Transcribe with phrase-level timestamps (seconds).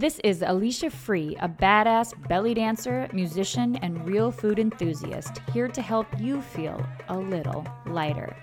[0.00, 5.82] This is Alicia Free, a badass belly dancer, musician, and real food enthusiast, here to
[5.82, 8.34] help you feel a little lighter.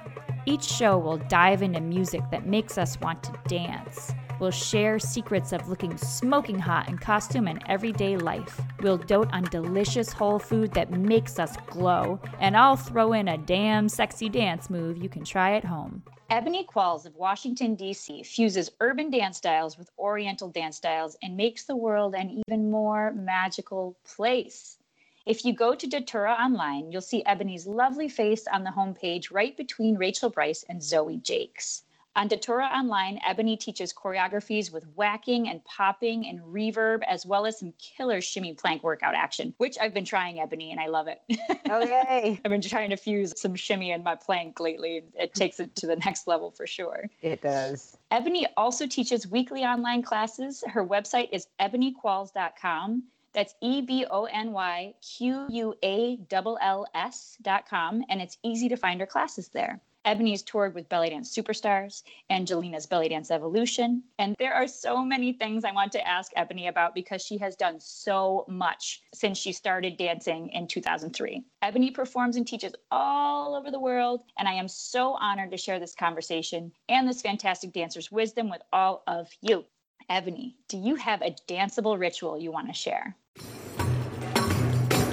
[0.45, 4.11] Each show will dive into music that makes us want to dance.
[4.39, 8.61] We'll share secrets of looking smoking hot in costume and everyday life.
[8.81, 13.37] We'll dote on delicious whole food that makes us glow, and I'll throw in a
[13.37, 16.03] damn sexy dance move you can try at home.
[16.29, 18.21] Ebony Qualls of Washington, D.C.
[18.23, 23.13] fuses urban dance styles with oriental dance styles and makes the world an even more
[23.13, 24.77] magical place.
[25.25, 29.57] If you go to Datura online, you'll see Ebony's lovely face on the homepage right
[29.57, 31.83] between Rachel Brice and Zoe Jakes.
[32.17, 37.59] On Datura Online, Ebony teaches choreographies with whacking and popping and reverb, as well as
[37.59, 41.21] some killer shimmy plank workout action, which I've been trying, Ebony, and I love it.
[41.69, 42.39] Oh, okay.
[42.45, 45.03] I've been trying to fuse some shimmy in my plank lately.
[45.19, 47.09] It takes it to the next level for sure.
[47.21, 47.97] It does.
[48.09, 50.63] Ebony also teaches weekly online classes.
[50.65, 53.03] Her website is ebonyqualls.com.
[53.33, 58.05] That's E B O N Y Q U A L L S.com.
[58.09, 59.81] And it's easy to find her classes there.
[60.07, 64.01] Ebony's toured with Belly Dance Superstars, Jillina's Belly Dance Evolution.
[64.17, 67.57] And there are so many things I want to ask Ebony about because she has
[67.57, 71.43] done so much since she started dancing in 2003.
[71.61, 75.77] Ebony performs and teaches all over the world, and I am so honored to share
[75.77, 79.65] this conversation and this fantastic dancer's wisdom with all of you.
[80.09, 83.17] Ebony, do you have a danceable ritual you want to share?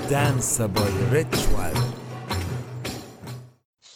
[0.06, 1.83] Danceable ritual.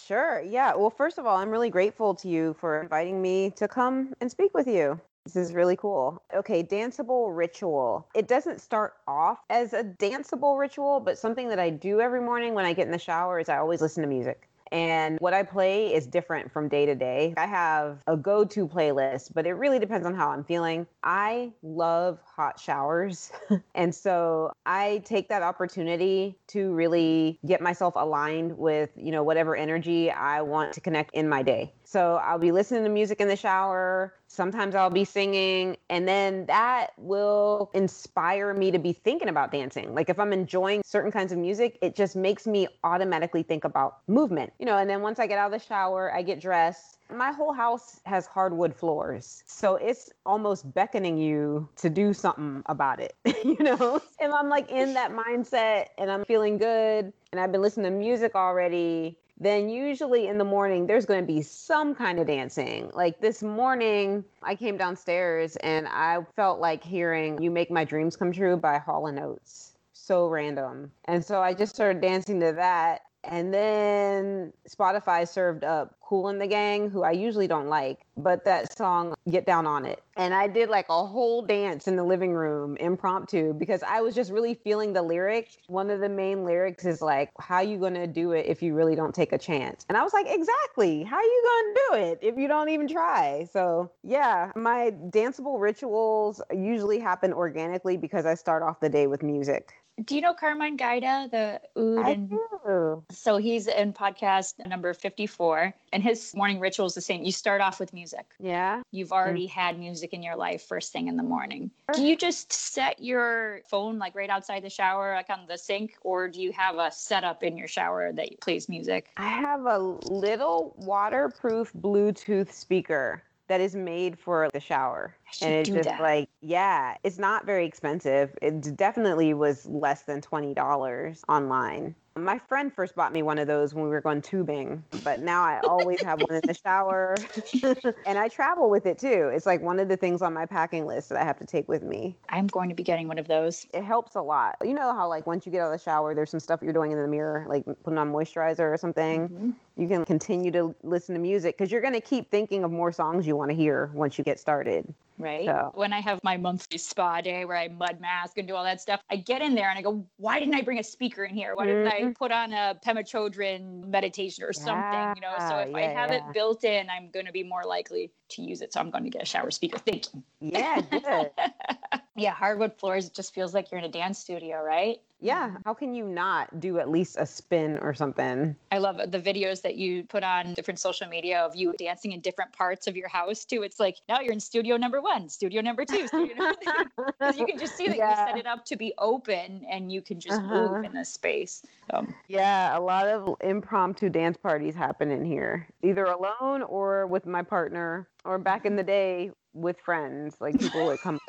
[0.08, 0.40] Sure.
[0.40, 0.74] Yeah.
[0.74, 4.30] Well, first of all, I'm really grateful to you for inviting me to come and
[4.30, 4.98] speak with you.
[5.26, 6.22] This is really cool.
[6.32, 8.08] Okay, danceable ritual.
[8.14, 12.54] It doesn't start off as a danceable ritual, but something that I do every morning
[12.54, 14.47] when I get in the shower is I always listen to music.
[14.72, 17.34] And what I play is different from day to day.
[17.36, 20.86] I have a go to playlist, but it really depends on how I'm feeling.
[21.02, 23.33] I love hot showers.
[23.75, 29.56] and so I take that opportunity to really get myself aligned with, you know, whatever
[29.56, 31.72] energy I want to connect in my day.
[31.88, 34.12] So I'll be listening to music in the shower.
[34.26, 39.94] Sometimes I'll be singing, and then that will inspire me to be thinking about dancing.
[39.94, 44.00] Like if I'm enjoying certain kinds of music, it just makes me automatically think about
[44.06, 44.77] movement, you know.
[44.77, 46.98] And then once I get out of the shower, I get dressed.
[47.10, 49.43] My whole house has hardwood floors.
[49.47, 54.03] So it's almost beckoning you to do something about it, you know?
[54.21, 57.97] And I'm like in that mindset and I'm feeling good and I've been listening to
[57.97, 62.91] music already then usually in the morning there's going to be some kind of dancing.
[62.94, 68.16] Like this morning, I came downstairs and I felt like hearing "You Make My Dreams
[68.16, 69.72] Come True" by Hall and Oates.
[69.93, 73.03] So random, and so I just started dancing to that.
[73.24, 78.44] And then Spotify served up Kool & the Gang, who I usually don't like, but
[78.44, 80.02] that song, Get Down on It.
[80.16, 84.14] And I did like a whole dance in the living room impromptu because I was
[84.14, 85.50] just really feeling the lyric.
[85.66, 88.96] One of the main lyrics is like, How you gonna do it if you really
[88.96, 89.84] don't take a chance?
[89.88, 91.02] And I was like, Exactly.
[91.02, 93.46] How you gonna do it if you don't even try?
[93.52, 99.22] So yeah, my danceable rituals usually happen organically because I start off the day with
[99.22, 99.74] music.
[100.04, 102.06] Do you know Carmine Guida, the oud?
[102.06, 103.04] I And do.
[103.10, 107.25] so he's in podcast number 54, and his morning ritual is the same.
[107.25, 108.26] You start off with music.
[108.38, 108.82] Yeah.
[108.92, 109.16] You've mm.
[109.16, 111.70] already had music in your life first thing in the morning.
[111.92, 115.97] Do you just set your phone like right outside the shower, like on the sink,
[116.03, 119.10] or do you have a setup in your shower that plays music?
[119.16, 125.14] I have a little waterproof Bluetooth speaker that is made for the shower.
[125.42, 126.00] And it's just that.
[126.00, 128.36] like, yeah, it's not very expensive.
[128.42, 131.94] It definitely was less than $20 online.
[132.16, 135.44] My friend first bought me one of those when we were going tubing, but now
[135.44, 137.16] I always have one in the shower.
[138.06, 139.31] and I travel with it too.
[139.32, 141.69] It's like one of the things on my packing list that I have to take
[141.69, 142.16] with me.
[142.28, 143.66] I'm going to be getting one of those.
[143.72, 144.56] It helps a lot.
[144.65, 146.72] You know how like once you get out of the shower, there's some stuff you're
[146.72, 149.28] doing in the mirror, like putting on moisturizer or something.
[149.28, 149.54] Mhm.
[149.78, 152.91] You can continue to listen to music because you're going to keep thinking of more
[152.91, 154.93] songs you want to hear once you get started.
[155.19, 155.47] Right.
[155.47, 158.65] So- When I have my monthly spa day where I mud mask and do all
[158.65, 161.25] that stuff, I get in there and I go, why didn't I bring a speaker
[161.25, 161.54] in here?
[161.54, 162.10] Why didn't I mm-hmm.
[162.13, 165.15] put on a Pema Chodron meditation or something?
[165.15, 167.45] You know, so Yeah, if I yeah, have it built in, I'm going to be
[167.45, 168.72] more likely to use it.
[168.72, 169.78] So I'm going to get a shower speaker.
[169.78, 170.24] Thank you.
[170.41, 171.31] Yeah, good.
[172.16, 175.01] yeah, hardwood floors, it just feels like you're in a dance studio, right?
[175.20, 175.56] Yeah.
[175.65, 178.54] How can you not do at least a spin or something?
[178.70, 182.20] I love the videos that you put on different social media of you dancing in
[182.20, 183.62] different parts of your house too.
[183.62, 187.36] It's like now you're in studio number one, studio number two, studio number three.
[187.38, 190.20] you can just see that you set it up to be open and you can
[190.20, 190.54] just Uh-huh.
[190.74, 191.62] move in this space.
[191.91, 197.26] So, Yeah, a lot of impromptu dance parties happen in here, either alone or with
[197.26, 201.18] my partner, or back in the day with friends, like people would come.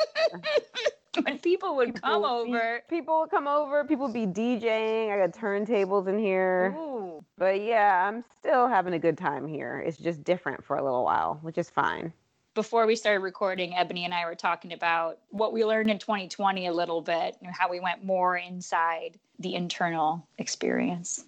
[1.23, 2.81] when people would People come would be- over.
[2.89, 3.83] People would come over.
[3.85, 5.11] People would be DJing.
[5.11, 6.75] I got turntables in here.
[6.77, 7.23] Ooh.
[7.37, 9.81] But yeah, I'm still having a good time here.
[9.85, 12.13] It's just different for a little while, which is fine.
[12.55, 16.67] Before we started recording, Ebony and I were talking about what we learned in 2020
[16.67, 21.23] a little bit, and how we went more inside the internal experience.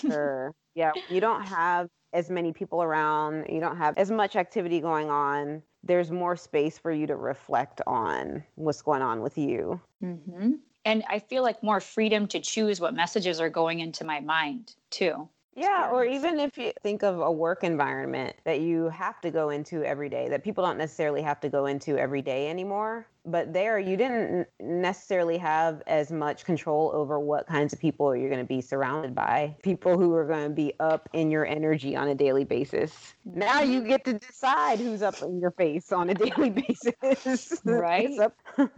[0.00, 0.52] Sure.
[0.74, 3.46] yeah, you don't have as many people around.
[3.48, 5.62] You don't have as much activity going on.
[5.82, 9.80] There's more space for you to reflect on what's going on with you.
[10.00, 10.52] hmm
[10.84, 14.74] And I feel like more freedom to choose what messages are going into my mind
[14.90, 15.28] too.
[15.56, 19.50] Yeah, or even if you think of a work environment that you have to go
[19.50, 23.06] into every day, that people don't necessarily have to go into every day anymore.
[23.26, 28.30] But there, you didn't necessarily have as much control over what kinds of people you're
[28.30, 29.56] going to be surrounded by.
[29.62, 33.14] People who are going to be up in your energy on a daily basis.
[33.24, 37.60] Now you get to decide who's up in your face on a daily basis.
[37.64, 38.10] Right.
[38.56, 38.68] For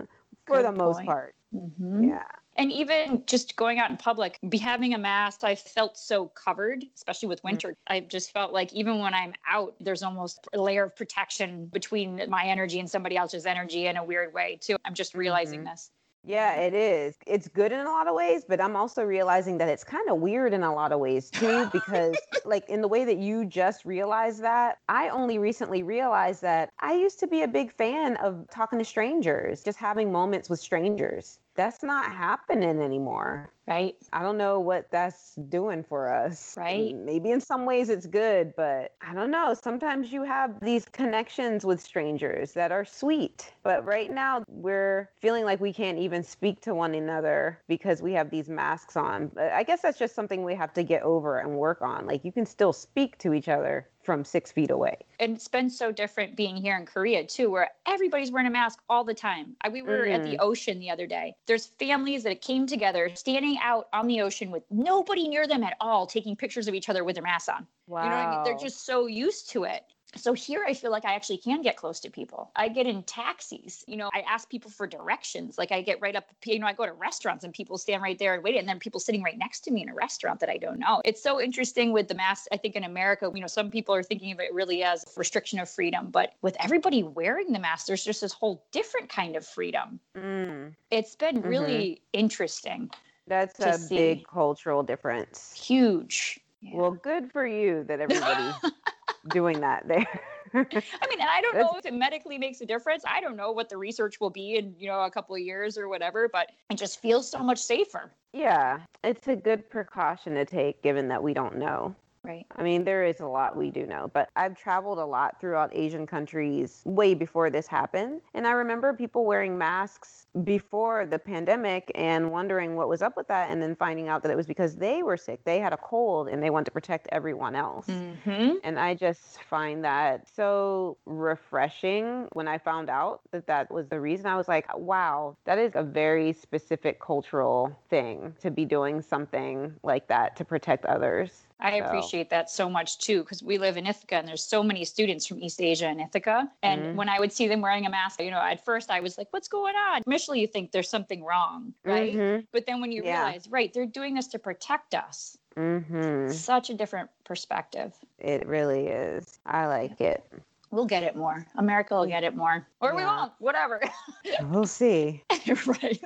[0.47, 1.07] Good the most point.
[1.07, 1.35] part.
[1.55, 2.09] Mhm.
[2.09, 2.25] Yeah.
[2.57, 6.85] And even just going out in public, be having a mask, I felt so covered,
[6.95, 7.49] especially with mm-hmm.
[7.49, 7.77] winter.
[7.87, 12.23] I just felt like even when I'm out, there's almost a layer of protection between
[12.29, 14.77] my energy and somebody else's energy in a weird way, too.
[14.85, 15.71] I'm just realizing mm-hmm.
[15.71, 15.91] this.
[16.25, 17.17] Yeah, it is.
[17.27, 20.19] It's good in a lot of ways, but I'm also realizing that it's kind of
[20.19, 23.85] weird in a lot of ways too, because, like, in the way that you just
[23.85, 28.47] realized that, I only recently realized that I used to be a big fan of
[28.51, 31.41] talking to strangers, just having moments with strangers.
[31.55, 33.51] That's not happening anymore.
[33.69, 33.95] Right?
[34.13, 36.55] I don't know what that's doing for us.
[36.57, 36.95] Right.
[36.97, 39.55] Maybe in some ways it's good, but I don't know.
[39.55, 43.53] Sometimes you have these connections with strangers that are sweet.
[43.63, 48.13] But right now we're feeling like we can't even speak to one another because we
[48.15, 49.29] have these masks on.
[49.29, 52.07] But I guess that's just something we have to get over and work on.
[52.07, 54.97] Like you can still speak to each other from six feet away.
[55.21, 58.81] And it's been so different being here in Korea, too, where everybody's wearing a mask
[58.89, 59.57] all the time.
[59.63, 60.41] I, we were at the mm.
[60.41, 61.35] ocean the other day.
[61.47, 65.77] There's families that came together standing out on the ocean with nobody near them at
[65.81, 67.67] all, taking pictures of each other with their masks on.
[67.87, 68.05] Wow.
[68.05, 68.45] You know what I mean?
[68.45, 69.85] They're just so used to it.
[70.17, 72.51] So here I feel like I actually can get close to people.
[72.57, 75.57] I get in taxis, you know, I ask people for directions.
[75.59, 78.19] Like I get right up, you know, I go to restaurants and people stand right
[78.19, 78.57] there and wait.
[78.57, 81.01] And then people sitting right next to me in a restaurant that I don't know.
[81.05, 82.47] It's so interesting with the mask.
[82.53, 85.59] I think in America, you know, some people are thinking of it really as restriction
[85.59, 86.11] of freedom.
[86.11, 89.99] But with everybody wearing the mask, there's just this whole different kind of freedom.
[90.17, 92.91] Mm, It's been really interesting,
[93.27, 93.97] that's a see.
[93.97, 95.53] big cultural difference.
[95.55, 96.41] huge.
[96.61, 96.77] Yeah.
[96.77, 98.55] Well, good for you that everybody's
[99.29, 100.07] doing that there.
[100.55, 103.05] I mean, and I don't know if it medically makes a difference.
[103.07, 105.79] I don't know what the research will be in, you know, a couple of years
[105.79, 108.13] or whatever, but it just feels so much safer.
[108.33, 111.95] Yeah, it's a good precaution to take given that we don't know.
[112.25, 112.47] Right.
[112.55, 115.75] I mean, there is a lot we do know, but I've traveled a lot throughout
[115.75, 118.21] Asian countries way before this happened.
[118.35, 123.27] And I remember people wearing masks before the pandemic and wondering what was up with
[123.27, 125.45] that, and then finding out that it was because they were sick.
[125.45, 127.87] They had a cold and they wanted to protect everyone else.
[127.87, 128.53] Mm-hmm.
[128.63, 134.01] And I just find that so refreshing when I found out that that was the
[134.01, 134.27] reason.
[134.27, 139.75] I was like, wow, that is a very specific cultural thing to be doing something
[139.83, 141.43] like that to protect others.
[141.63, 144.63] I So- appreciate that so much too, because we live in Ithaca and there's so
[144.63, 146.51] many students from East Asia and Ithaca.
[146.63, 146.95] And Mhm.
[146.97, 149.29] when I would see them wearing a mask, you know, at first I was like,
[149.31, 150.03] what's going on?
[150.07, 152.13] Initially, you think there's something wrong, right?
[152.15, 153.23] Mhm, But then when you Yeah.
[153.25, 156.33] realize, right, they're doing this to protect us, mhm.
[156.33, 157.95] such a different perspective.
[158.19, 159.39] It really is.
[159.47, 160.25] I like it.
[160.73, 161.47] We'll get it more.
[161.57, 162.67] America will get it more.
[162.81, 163.17] Or we Yeah.
[163.17, 163.81] won't, whatever.
[164.51, 165.23] We'll see.
[165.67, 166.01] right.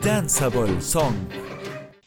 [0.00, 1.14] Danceable song.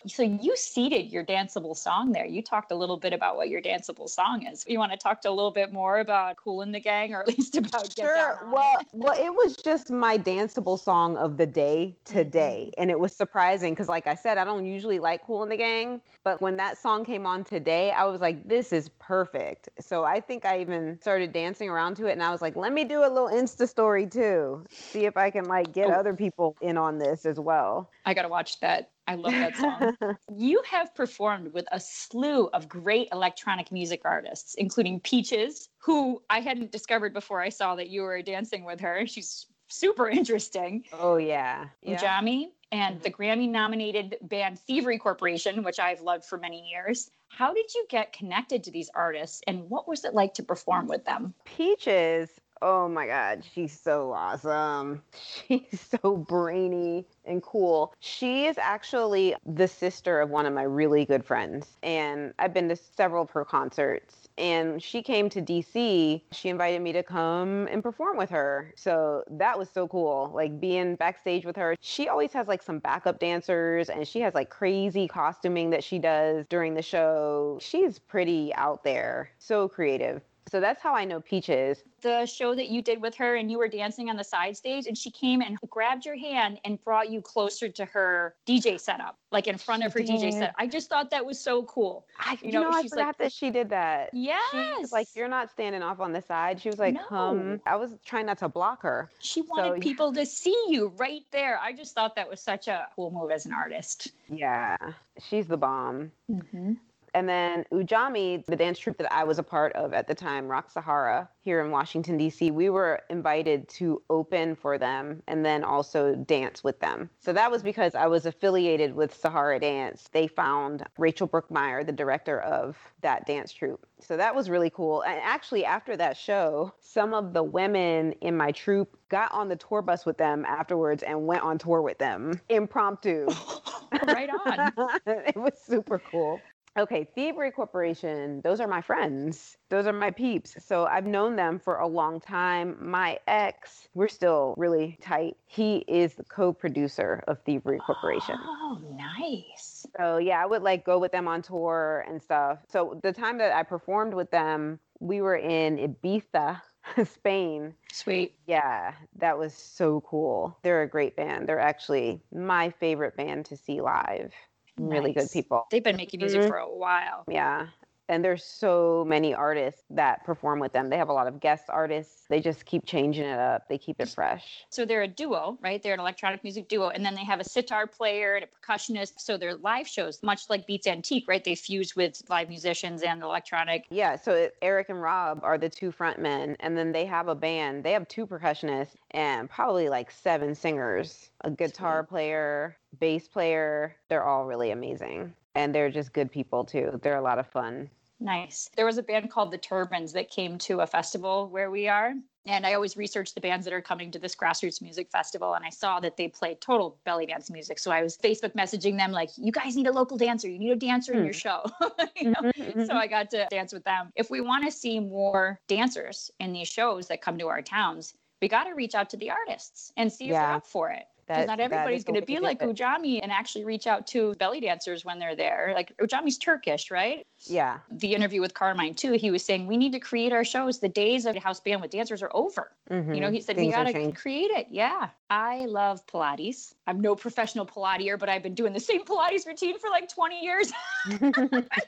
[0.06, 2.26] So you seeded your danceable song there.
[2.26, 4.66] You talked a little bit about what your danceable song is.
[4.68, 7.22] You want to talk to a little bit more about Kool & the Gang, or
[7.22, 8.40] at least about Sure.
[8.52, 8.88] Well, It?
[8.92, 12.82] well, it was just my danceable song of the day today, Mm-hmm.
[12.82, 15.58] and it was surprising because, like I said, I don't usually like Kool & the
[15.58, 20.04] Gang, but when that song came on today, I was like, "This is perfect." So
[20.04, 22.84] I think I even started dancing around to it, and I was like, "Let me
[22.84, 25.92] do a little Insta story too, see if I can like get Oh.
[25.92, 28.93] other people in on this as well." I got to watch that.
[29.08, 30.18] I love that song.
[30.38, 36.40] you have performed with a slew of great electronic music artists, including Peaches, who I
[36.40, 39.06] hadn't discovered before I saw that you were dancing with her.
[39.06, 40.86] She's super interesting.
[40.94, 41.98] oh yeah, yeah.
[41.98, 43.22] Jami and the mm-hmm.
[43.22, 47.10] Grammy nominated band Thievery Corporation, which I've loved for many years.
[47.30, 50.88] How did you get connected to these artists and what was it like to perform
[50.88, 51.34] with them?
[51.46, 52.30] Peaches.
[52.66, 55.02] Oh my God, she's so awesome.
[55.48, 57.94] She's so brainy and cool.
[58.00, 61.76] She is actually the sister of one of my really good friends.
[61.84, 64.30] And I've been to several of her concerts.
[64.38, 66.22] And she came to DC.
[66.32, 68.74] She invited me to come and perform with her.
[68.78, 70.32] So that was so cool.
[70.34, 71.76] Like being backstage with her.
[71.82, 76.00] She always has like some backup dancers and she has like crazy costuming that she
[76.00, 77.60] does during the show.
[77.62, 80.22] She's pretty out there, so creative.
[80.54, 81.84] So that's how I know Peaches.
[82.02, 84.86] The show that you did with her and you were dancing on the side stage
[84.86, 89.18] and she came and grabbed your hand and brought you closer to her DJ setup,
[89.32, 90.34] like in front of her DJ did.
[90.34, 90.54] set.
[90.60, 92.06] I just thought that was so cool.
[92.20, 94.12] I, you, You know, know, I forgot like- that she did that.
[94.14, 94.40] Yes.
[94.52, 96.62] She like, you're not standing off on the side.
[96.62, 97.04] She was like, No.
[97.10, 97.60] come.
[97.66, 99.10] I was trying not to block her.
[99.18, 99.82] She wanted yeah.
[99.82, 101.58] people to see you right there.
[101.60, 104.12] I just thought that was such a cool move as an artist.
[104.30, 104.78] Yeah,
[105.20, 106.12] she's the bomb.
[106.30, 106.74] Mm-hmm.
[107.14, 110.48] And then Oojami, the dance troupe that I was a part of at the time,
[110.48, 115.64] Rock Sahara, here in Washington, D.C., we were invited to open for them and then
[115.64, 117.10] also dance with them.
[117.20, 120.10] So that was because I was affiliated with Sahara Dance.
[120.12, 123.86] They found Rachel Brookmeyer, the director of that dance troupe.
[124.00, 125.02] So that was really cool.
[125.04, 129.56] And actually, after that show, some of the women in my troupe got on the
[129.56, 133.28] tour bus with them afterwards and went on tour with them impromptu.
[134.08, 134.72] right on.
[135.06, 136.40] it was super cool.
[136.76, 139.58] Okay, Thievery Corporation, those are my friends.
[139.70, 140.56] Those are my peeps.
[140.66, 142.78] So I've known them for a long time.
[142.80, 145.38] My ex, we're still really tight.
[145.46, 148.36] He is the co producer of Thievery Corporation.
[148.40, 149.86] Oh, nice.
[149.98, 152.58] So yeah, I would like go with them on tour and stuff.
[152.68, 156.60] So the time that I performed with them, we were in Ibiza,
[157.06, 157.76] Spain.
[157.92, 158.36] Sweet.
[158.48, 160.58] Yeah, that was so cool.
[160.64, 161.48] They're a great band.
[161.48, 164.34] They're actually my favorite band to see live.
[164.78, 165.66] Really good people.
[165.72, 166.48] They've been making music Mhm.
[166.48, 167.26] for a while.
[167.30, 167.68] Yeah.
[168.10, 170.90] And there's so many artists that perform with them.
[170.90, 172.26] They have a lot of guest artists.
[172.30, 173.68] They just keep changing it up.
[173.70, 174.66] They keep it fresh.
[174.70, 175.82] So they're a duo, right?
[175.82, 176.90] They're an electronic music duo.
[176.90, 179.14] And then they have a sitar player and a percussionist.
[179.20, 181.44] So their live shows, much like Beats Antique, right?
[181.44, 183.86] They fuse with live musicians and electronic.
[183.90, 187.36] Yeah, so it, Eric and Rob are the two frontmen, and then they have a
[187.36, 187.84] band.
[187.84, 193.96] They have two percussionists and probably like seven singers, a guitar player, bass player.
[194.10, 195.34] They're all really amazing.
[195.56, 197.00] And they're just good people too.
[197.04, 197.90] They're a lot of fun.
[198.20, 198.70] Nice.
[198.76, 202.14] There was a band called the Turbans that came to a festival where we are.
[202.46, 205.54] And I always research the bands that are coming to this grassroots music festival.
[205.54, 207.80] And I saw that they played total belly dance music.
[207.80, 210.50] So I was Facebook messaging them, like, you guys need a local dancer.
[210.50, 211.64] You need a dancer in your show.
[212.16, 212.42] You know?
[212.58, 214.12] Mhm, So I got to dance with them.
[214.16, 218.14] If we want to see more dancers in these shows that come to our towns,
[218.42, 220.46] we got to reach out to the artists and see if Yeah.
[220.48, 221.06] they're up for it.
[221.28, 222.70] Because not everybody's going to be like it.
[222.70, 225.72] Oojami and actually reach out to belly dancers when they're there.
[225.76, 227.26] Like Oojami's Turkish, right?
[227.46, 227.80] Yeah.
[227.92, 230.80] the interview with Carmine too, he was saying we need to create our shows.
[230.80, 232.72] The days of house band with dancers are over.
[232.90, 233.34] You know, mhm.
[233.34, 234.68] he said Things we got to create it.
[234.70, 236.74] Yeah, I love Pilates.
[236.86, 240.42] I'm no professional Pilateer, but I've been doing the same Pilates routine for like 20
[240.42, 240.72] years.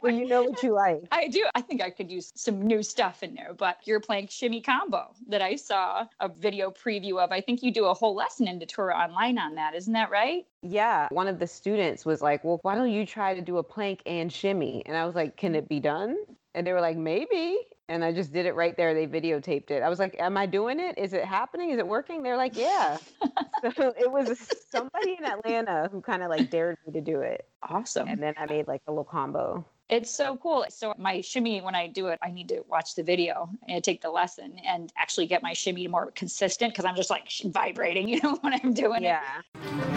[0.02, 1.04] well, you know what you like.
[1.12, 1.46] I do.
[1.54, 3.54] I think I could use some new stuff in there.
[3.54, 7.32] But you're playing shimmy combo that I saw a video preview of.
[7.32, 9.76] I think you do a whole lesson in Datura online on that.
[9.76, 10.46] Isn't that right?
[10.62, 11.08] Yeah.
[11.12, 14.02] One of the students was like, Well, why don't you try to do a plank
[14.06, 14.84] and shimmy?
[14.86, 16.16] And I was like, Can it be done?
[16.54, 17.58] And they were like, Maybe.
[17.88, 18.94] And I just did it right there.
[18.96, 19.84] They videotaped it.
[19.84, 20.98] I was like, Am I doing it?
[20.98, 21.72] Is it happening?
[21.72, 22.24] Is it working?
[22.24, 22.98] They're like, Yeah.
[23.76, 27.48] so it was somebody in Atlanta who kind of like dared me to do it.
[27.64, 28.08] Awesome.
[28.08, 29.66] And then I made like a little combo.
[29.88, 30.66] It's so cool.
[30.70, 34.02] So my shimmy, when I do it, I need to watch the video and take
[34.02, 38.20] the lesson and actually get my shimmy more consistent because I'm just like vibrating, you
[38.22, 39.08] know, when I'm doing it.
[39.08, 39.42] Yeah.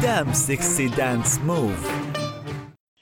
[0.00, 1.78] Damn sexy dance move.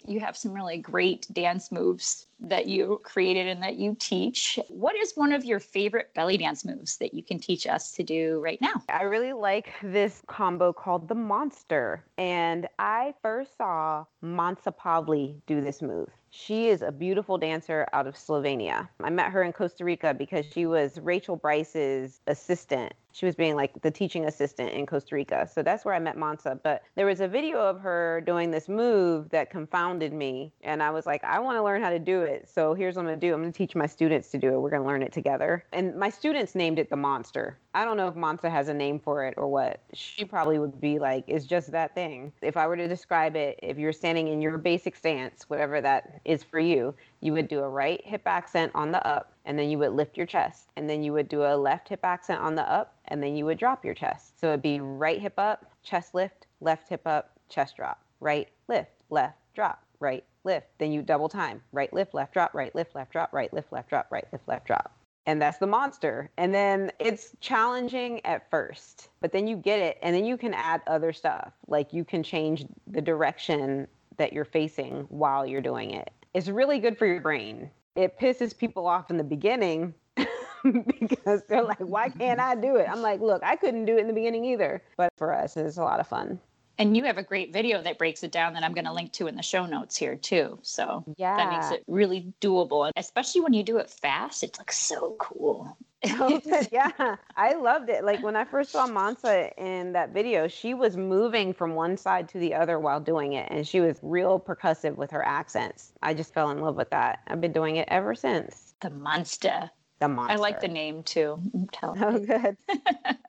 [0.08, 4.56] You have some really great dance moves that you created and that you teach.
[4.68, 8.04] What is one of your favorite belly dance moves that you can teach us to
[8.04, 8.84] do right now?
[8.88, 12.04] I really like this combo called the Monster.
[12.16, 16.08] And I first saw Manca Pavli do this move.
[16.38, 18.90] She is a beautiful dancer out of Slovenia.
[19.02, 22.92] I met her in Costa Rica because she was Rachel Brice's assistant.
[23.16, 25.48] She was being like the teaching assistant in Costa Rica.
[25.50, 26.60] So that's where I met Manca.
[26.62, 30.52] But there was a video of her doing this move that confounded me.
[30.60, 32.46] And I was like, I want to learn how to do it.
[32.46, 34.52] So here's what I'm going to do I'm going to teach my students to do
[34.52, 34.58] it.
[34.60, 35.64] We're going to learn it together.
[35.72, 37.56] And my students named it the Monster.
[37.72, 39.80] I don't know if Manca has a name for it or what.
[39.94, 42.32] She probably would be like, it's just that thing.
[42.42, 46.20] If I were to describe it, if you're standing in your basic stance, whatever that
[46.26, 49.70] is for you, you would do a right hip accent on the up, and then
[49.70, 50.68] you would lift your chest.
[50.76, 53.46] And then you would do a left hip accent on the up, and then you
[53.46, 54.38] would drop your chest.
[54.38, 58.90] So it'd be right hip up, chest lift, left hip up, chest drop, right lift,
[59.08, 60.66] left drop, right lift.
[60.78, 63.88] Then you double time, right lift, left drop, right lift, left drop, right lift, left
[63.88, 64.92] drop, right lift, left drop.
[65.26, 66.30] and that's the monster.
[66.38, 70.54] And then it's challenging at first, but then you get it, and then you can
[70.54, 71.52] add other stuff.
[71.66, 76.10] Like you can change the direction that you're facing while you're doing it.
[76.32, 77.70] It's really good for your brain.
[77.96, 79.94] It pisses people off in the beginning
[80.64, 82.88] because they're like, why can't I do it?
[82.90, 84.82] I'm like, look, I couldn't do it in the beginning either.
[84.96, 86.38] But for us, it's a lot of fun.
[86.78, 89.12] And you have a great video that breaks it down that I'm going to link
[89.14, 90.58] to in the show notes here too.
[90.62, 91.36] So Yeah.
[91.36, 92.84] that makes it really doable.
[92.84, 95.76] And especially when you do it fast, it looks so cool.
[96.04, 96.40] Oh,
[96.72, 98.04] yeah, I loved it.
[98.04, 102.28] Like when I first saw Manca in that video, she was moving from one side
[102.30, 105.92] to the other while doing it, and she was real percussive with her accents.
[106.02, 107.20] I just fell in love with that.
[107.26, 108.74] I've been doing it ever since.
[108.80, 109.70] the monster.
[109.98, 110.34] The monster.
[110.34, 111.40] I like the name too.
[111.54, 112.56] I'm telling Oh, good.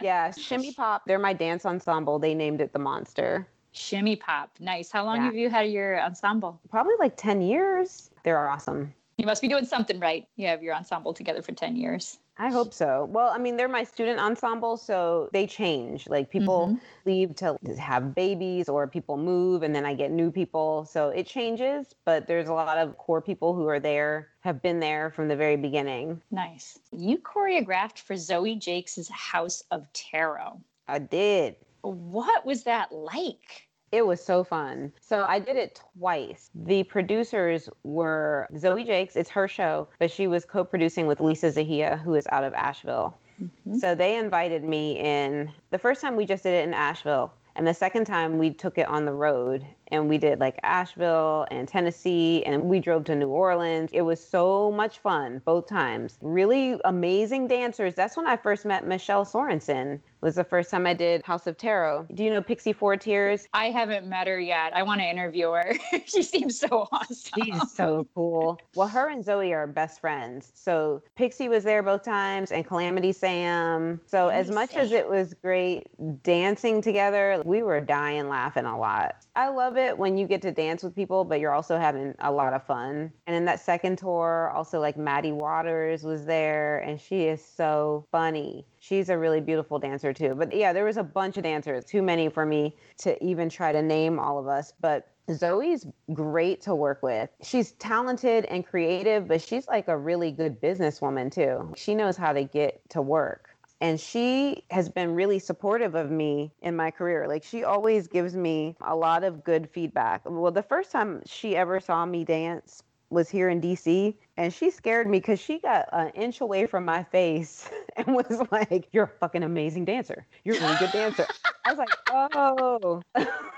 [0.02, 1.04] yeah, Shimmy Pop.
[1.08, 2.20] They're my dance ensemble.
[2.20, 3.48] They named it the Monster.
[3.72, 4.52] Shimmy Pop.
[4.60, 4.92] Nice.
[4.92, 5.24] How long Yeah.
[5.26, 6.60] have you had your ensemble?
[6.70, 8.10] Probably like ten years.
[8.24, 8.94] They're awesome.
[9.18, 10.28] You must be doing something right.
[10.36, 12.20] You have your ensemble together for 10 years.
[12.38, 13.06] I hope so.
[13.10, 16.08] Well, I mean, they're my student ensemble, so they change.
[16.08, 16.80] Like people Mhm.
[17.06, 20.86] leave to have babies or people move and then I get new people.
[20.86, 24.80] So it changes, but there's a lot of core people who are there, have been
[24.80, 26.22] there from the very beginning.
[26.30, 26.78] Nice.
[26.92, 30.62] You choreographed for Zoe Jakes' House of Tarot.
[30.88, 31.56] I did.
[31.82, 33.67] What was that like?
[33.92, 34.92] It was so fun.
[35.00, 36.50] So I did it twice.
[36.54, 41.48] The producers were Zoe Jakes, it's her show, but she was co producing with Lisa
[41.48, 43.18] Zahiya, who is out of Asheville.
[43.42, 43.80] Mhm.
[43.80, 45.52] So they invited me in.
[45.70, 47.32] The first time we just did it in Asheville.
[47.56, 51.48] And the second time we took it on the road and we did like Asheville
[51.52, 53.90] and Tennessee and we drove to New Orleans.
[53.94, 56.18] It was so much fun both times.
[56.22, 57.96] Really amazing dancers.
[57.96, 60.00] That's when I first met Michelle Sorensen.
[60.22, 62.08] Was the first time I did House of Tarot.
[62.16, 63.48] Do you know Pixie Four Tears?
[63.54, 64.76] I haven't met her yet.
[64.76, 65.74] I want to interview her.
[66.06, 67.44] she seems so awesome.
[67.44, 68.60] She's so cool.
[68.76, 70.52] Well, her and Zoe are best friends.
[70.56, 74.02] So Pixie was there both times and Calamity Sam.
[74.08, 75.88] So as much as it was great
[76.24, 79.18] dancing together, we were dying laughing a lot.
[79.38, 82.32] I love it when you get to dance with people, but you're also having a
[82.32, 83.12] lot of fun.
[83.28, 88.08] And in that second tour, also like Maddie Waters was there and she is so
[88.12, 88.66] funny.
[88.80, 90.34] She's a really beautiful dancer too.
[90.34, 93.72] But yeah, there was a bunch of dancers, too many for me to even try
[93.72, 94.74] to name all of us.
[94.82, 97.30] But Zoe's great to work with.
[97.44, 101.74] She's talented and creative, but she's like a really good businesswoman too.
[101.78, 103.50] She knows how to get to work.
[103.80, 107.28] And she has been really supportive of me in my career.
[107.28, 110.22] Like, she always gives me a lot of good feedback.
[110.26, 114.70] Well, the first time she ever saw me dance was here in DC, and she
[114.70, 119.06] scared me because she got an inch away from my face and was like, You're
[119.06, 120.26] a fucking amazing dancer.
[120.44, 121.26] You're a really good dancer.
[121.66, 123.02] I was like, Oh.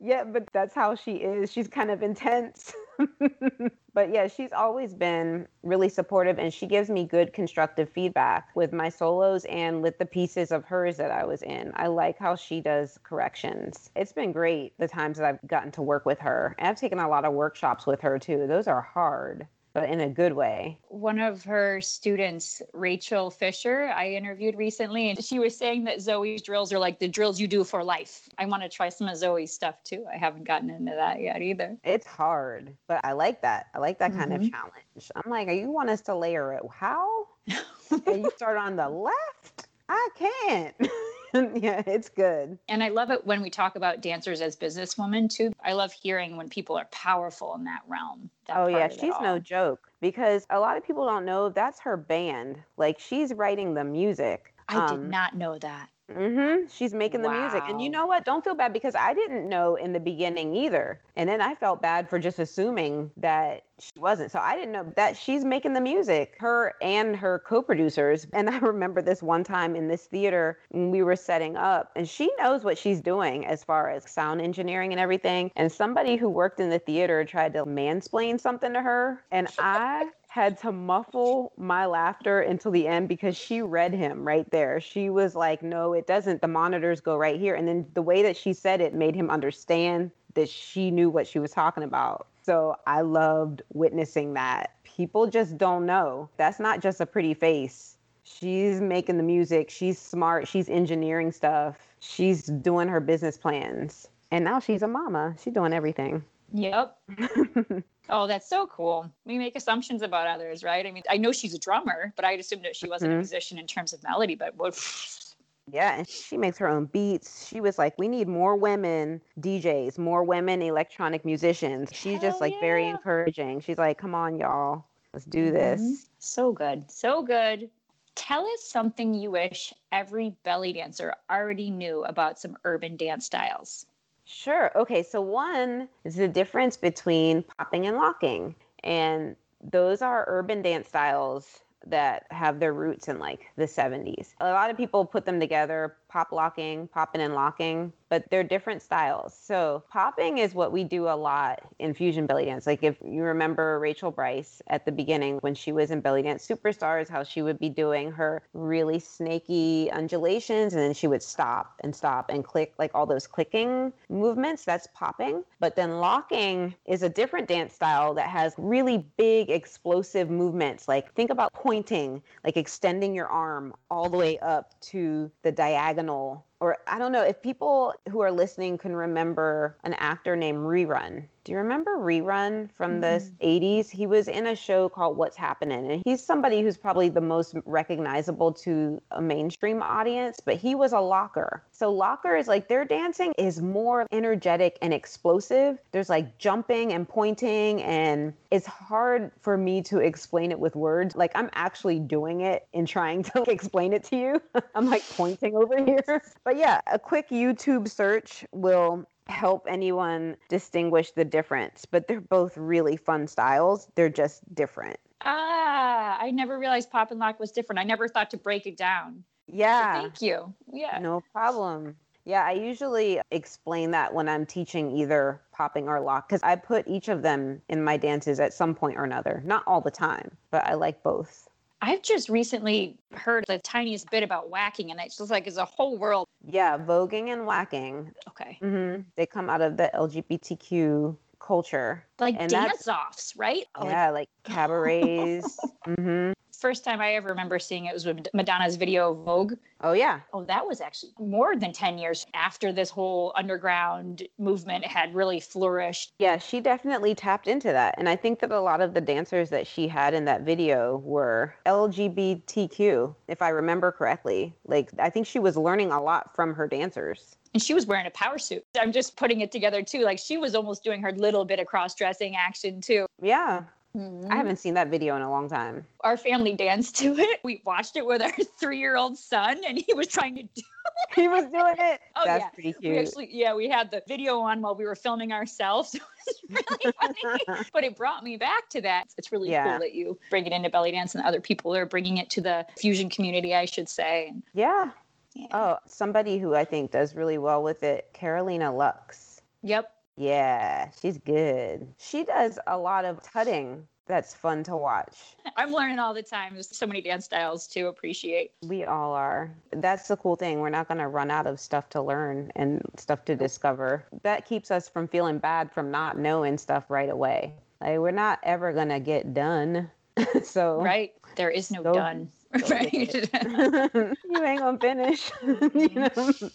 [0.00, 1.50] Yeah, but that's how she is.
[1.52, 2.72] She's kind of intense.
[3.94, 8.72] but yeah, she's always been really supportive and she gives me good constructive feedback with
[8.72, 11.72] my solos and with the pieces of hers that I was in.
[11.74, 13.90] I like how she does corrections.
[13.96, 16.54] It's been great the times that I've gotten to work with her.
[16.58, 18.46] And I've taken a lot of workshops with her too.
[18.46, 19.48] Those are hard,
[19.80, 20.78] but in a good way.
[20.88, 26.42] One of her students, Rachel Fisher, I interviewed recently, and she was saying that Zoe's
[26.42, 28.28] drills are like the drills you do for life.
[28.38, 30.04] I want to try some of Zoe's stuff too.
[30.12, 31.76] I haven't gotten into that yet either.
[31.84, 33.66] It's hard, but I like that.
[33.74, 34.50] I like that kind of mm-hmm.
[34.50, 35.10] challenge.
[35.14, 36.62] I'm like, "Are you want us to layer it?
[36.72, 37.28] How?
[37.46, 39.68] and you start on the left?
[39.88, 40.74] I can't.
[41.54, 42.58] yeah, it's good.
[42.68, 45.52] And I love it when we talk about dancers as businesswomen too.
[45.64, 48.30] I love hearing when people are powerful in that realm.
[48.46, 51.24] that oh yeah, part of it she's no joke because a lot of people don't
[51.24, 52.58] know that's her band.
[52.76, 54.54] Like she's writing the music.
[54.68, 55.88] I did Um, not know that.
[56.10, 57.68] Hmm She's making the music.
[57.68, 58.24] And you know what?
[58.24, 61.02] Don't feel bad because I didn't know in the beginning either.
[61.16, 64.30] And then I felt bad for just assuming that she wasn't.
[64.30, 68.26] So I didn't know that she's making the music, her and her co producers.
[68.32, 72.08] And I remember this one time in this theater when we were setting up, and
[72.08, 75.50] she knows what she's doing as far as sound engineering and everything.
[75.56, 79.24] And somebody who worked in the theater tried to mansplain something to her.
[79.30, 84.48] And I had to muffle my laughter until the end because she read him right
[84.50, 84.78] there.
[84.78, 86.42] She was like, No, it doesn't.
[86.42, 87.54] The monitors go right here.
[87.54, 91.26] And then the way that she said it made him understand that she knew what
[91.26, 92.26] she was talking about.
[92.42, 94.74] So I loved witnessing that.
[94.84, 96.28] People just don't know.
[96.36, 97.96] That's not just a pretty face.
[98.22, 99.70] She's making the music.
[99.70, 100.46] She's smart.
[100.46, 101.88] She's engineering stuff.
[102.00, 104.08] She's doing her business plans.
[104.30, 105.34] And now she's a mama.
[105.42, 106.22] She's doing everything.
[106.52, 106.96] Yep.
[108.10, 109.12] Oh, that's so cool.
[109.26, 110.86] We make assumptions about others, right?
[110.86, 113.18] I mean, I know she's a drummer, but I'd assumed that she wasn't a Mhm.
[113.18, 114.74] musician in terms of melody, but what
[115.70, 117.46] Yeah, and she makes her own beats.
[117.46, 122.40] She was like, "We need more women DJs, more women electronic musicians." She's just Hell
[122.40, 123.60] like very encouraging.
[123.60, 126.90] She's like, "Come on, y'all, let's do this." so good.
[126.90, 127.70] So good.
[128.14, 133.86] Tell us something you wish every belly dancer already knew about some urban dance styles.
[134.30, 134.70] Sure.
[134.76, 135.02] Okay.
[135.02, 138.54] So, one is the difference between popping and locking.
[138.84, 144.34] And those are urban dance styles that have their roots in like the 70s.
[144.40, 148.82] A lot of people put them together, pop locking, popping and locking, but they're different
[148.82, 149.38] styles.
[149.38, 152.66] So popping is what we do a lot in fusion belly dance.
[152.66, 156.46] Like if you remember Rachel Brice at the beginning when she was in Belly Dance
[156.46, 161.74] Superstars, how she would be doing her really snaky undulations and then she would stop
[161.84, 164.64] and stop and click like all those clicking movements.
[164.64, 165.44] That's popping.
[165.60, 170.88] But then locking is a different dance style that has really big explosive movements.
[170.88, 175.97] Like think about pointing, like extending your arm all the way up to the diagonal
[175.98, 180.58] diagonal or I don't know if people who are listening can remember an actor named
[180.58, 181.24] Rerun.
[181.44, 183.32] Do you remember Rerun from the Mhm.
[183.40, 183.88] 80s?
[183.88, 187.54] He was in a show called What's Happening, and he's somebody who's probably the most
[187.64, 191.62] recognizable to a mainstream audience, but he was a locker.
[191.70, 195.78] So, locker is like their dancing is more energetic and explosive.
[195.92, 201.16] There's like jumping and pointing, and it's hard for me to explain it with words.
[201.16, 204.42] Like, I'm actually doing it and trying to like, explain it to you.
[204.74, 206.22] I'm like pointing over here.
[206.48, 211.84] But yeah, a quick YouTube search will help anyone distinguish the difference.
[211.84, 213.86] But they're both really fun styles.
[213.96, 214.96] They're just different.
[215.20, 217.80] Ah, I never realized pop and lock was different.
[217.80, 219.24] I never thought to break it down.
[219.50, 220.54] So Yeah, thank you.
[220.72, 220.98] Yeah.
[221.02, 221.96] no problem.
[222.24, 226.88] Yeah, I usually explain that when I'm teaching either popping or lock because I put
[226.88, 229.42] each of them in my dances at some point or another.
[229.44, 231.46] Not all the time, but I like both.
[231.80, 235.64] I've just recently heard the tiniest bit about whacking, and it's just like it's a
[235.64, 236.26] whole world.
[236.44, 238.12] Yeah, voguing and whacking.
[238.28, 238.58] Okay.
[238.62, 239.02] Mm-hmm.
[239.16, 242.04] They come out of the LGBTQ culture.
[242.18, 243.64] Like And dance offs, right?
[243.76, 245.72] Oh, like, yeah, like cabarets.
[245.84, 249.54] hmm first time I ever remember seeing it was with Madonna's video Vogue.
[249.80, 254.84] Oh yeah, Oh, that was actually more than 10 years after this whole underground movement
[254.84, 256.12] had really flourished.
[256.18, 256.36] yeah.
[256.38, 259.66] She definitely tapped into that, and I think that a lot of the dancers that
[259.66, 264.54] she had in that video were LGBTQ, if I remember correctly.
[264.66, 267.36] Like I think she was learning a lot from her dancers.
[267.54, 268.64] And she was wearing a power suit.
[268.78, 270.00] I'm just putting it together too.
[270.02, 273.06] Like she was almost doing her little bit of cross dressing action too.
[273.22, 273.62] Yeah,
[273.96, 274.30] Mhm.
[274.30, 275.86] I haven't seen that video in a long time.
[276.04, 277.40] Our family danced to it.
[277.42, 280.62] We watched it with our three year old son, and he was trying to do
[281.16, 282.00] he was doing it.
[282.16, 282.50] Oh, That's yeah.
[282.50, 285.94] pretty We actually, yeah, we had the video on while we were filming ourselves.
[285.94, 289.04] It was really funny, but it brought me back to that.
[289.16, 289.70] It's really Yeah.
[289.70, 292.40] cool that you bring it into belly dance and other people are bringing it to
[292.40, 294.34] the fusion community, I should say.
[294.52, 294.90] yeah.
[295.34, 295.46] Yeah.
[295.52, 299.40] Oh, somebody who I think does really well with it, Carolina Lux.
[299.62, 299.88] Yep.
[300.18, 301.86] Yeah, she's good.
[301.98, 303.86] She does a lot of tutting.
[304.08, 305.14] That's fun to watch.
[305.56, 306.54] I'm learning all the time.
[306.54, 308.52] There's so many dance styles to appreciate.
[308.66, 309.54] We all are.
[309.70, 310.60] That's the cool thing.
[310.60, 314.06] We're not going to run out of stuff to learn and stuff to discover.
[314.22, 317.52] That keeps us from feeling bad from not knowing stuff right away.
[317.80, 319.88] Like we're not ever going to get done.
[320.42, 321.12] so Right?
[321.36, 322.28] There is no Go- done.
[322.58, 322.92] go Right?
[322.92, 325.30] you ain't going to finish.
[325.42, 326.50] you know?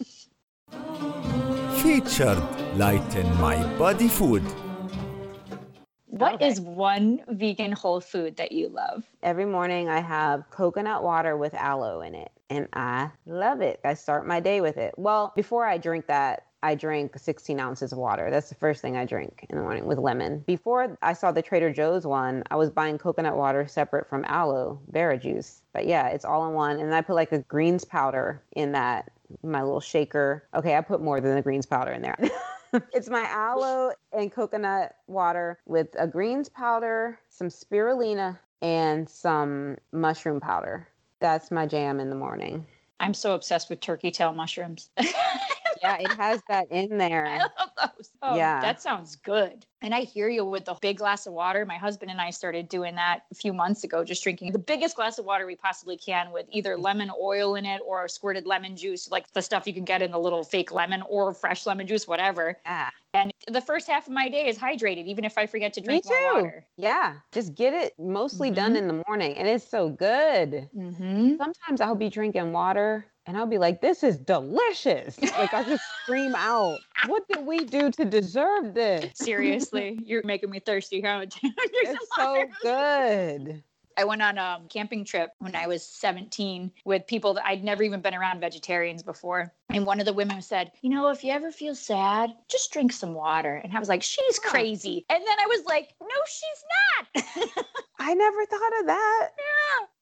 [1.84, 2.42] Featured
[2.76, 4.42] Lighten My Body Food.
[6.06, 6.48] What Okay.
[6.48, 9.04] is one vegan whole food that you love?
[9.22, 13.80] Every morning I have coconut water with aloe in it, and I love it.
[13.84, 14.94] I start my day with it.
[14.96, 18.30] Well, before I drink that, I drink 16 ounces of water.
[18.30, 20.42] That's the first thing I drink in the morning with lemon.
[20.46, 24.80] Before I saw the Trader Joe's one, I was buying coconut water separate from aloe
[24.88, 25.60] vera juice.
[25.74, 26.78] But yeah, it's all in one.
[26.80, 30.44] And I put like a greens powder in that, my little shaker.
[30.54, 32.16] Okay, I put more than the greens powder in there.
[32.92, 40.40] it's my aloe and coconut water with a greens powder, some spirulina, and some mushroom
[40.40, 40.88] powder.
[41.20, 42.66] That's my jam in the morning.
[43.00, 44.90] I'm so obsessed with turkey tail mushrooms.
[45.84, 47.26] Yeah, it has that in there.
[47.26, 48.10] I love those.
[48.22, 48.60] Oh, Yeah.
[48.60, 49.66] That sounds good.
[49.82, 51.66] And I hear you with the big glass of water.
[51.66, 54.96] My husband and I started doing that a few months ago, just drinking the biggest
[54.96, 58.76] glass of water we possibly can with either lemon oil in it or squirted lemon
[58.76, 61.86] juice, like the stuff you can get in the little fake lemon or fresh lemon
[61.86, 62.58] juice, whatever.
[62.64, 62.88] Yeah.
[63.14, 65.86] And the first half of my day is hydrated, even if I forget to Me
[65.86, 66.34] drink more too.
[66.42, 66.66] water.
[66.76, 67.14] Yeah.
[67.32, 68.78] Just get it mostly done Mhm.
[68.78, 69.36] in the morning.
[69.36, 70.68] And it's so good.
[70.76, 71.36] Mm-hmm.
[71.36, 75.20] Sometimes I'll be drinking water and I'll be like, this is delicious.
[75.22, 79.16] Like I just scream out, what did we do to deserve this?
[79.16, 81.00] Seriously, you're making me thirsty.
[81.00, 81.26] Huh?
[81.86, 83.62] It's so good.
[83.96, 87.82] I went on a camping trip when I was 17 with people that I'd never
[87.82, 89.52] even been around vegetarians before.
[89.70, 92.92] And one of the women said, You know, if you ever feel sad, just drink
[92.92, 93.56] some water.
[93.56, 95.04] And I was like, She's crazy.
[95.08, 97.64] And then I was like, No, she's not.
[97.98, 99.28] I never thought of that.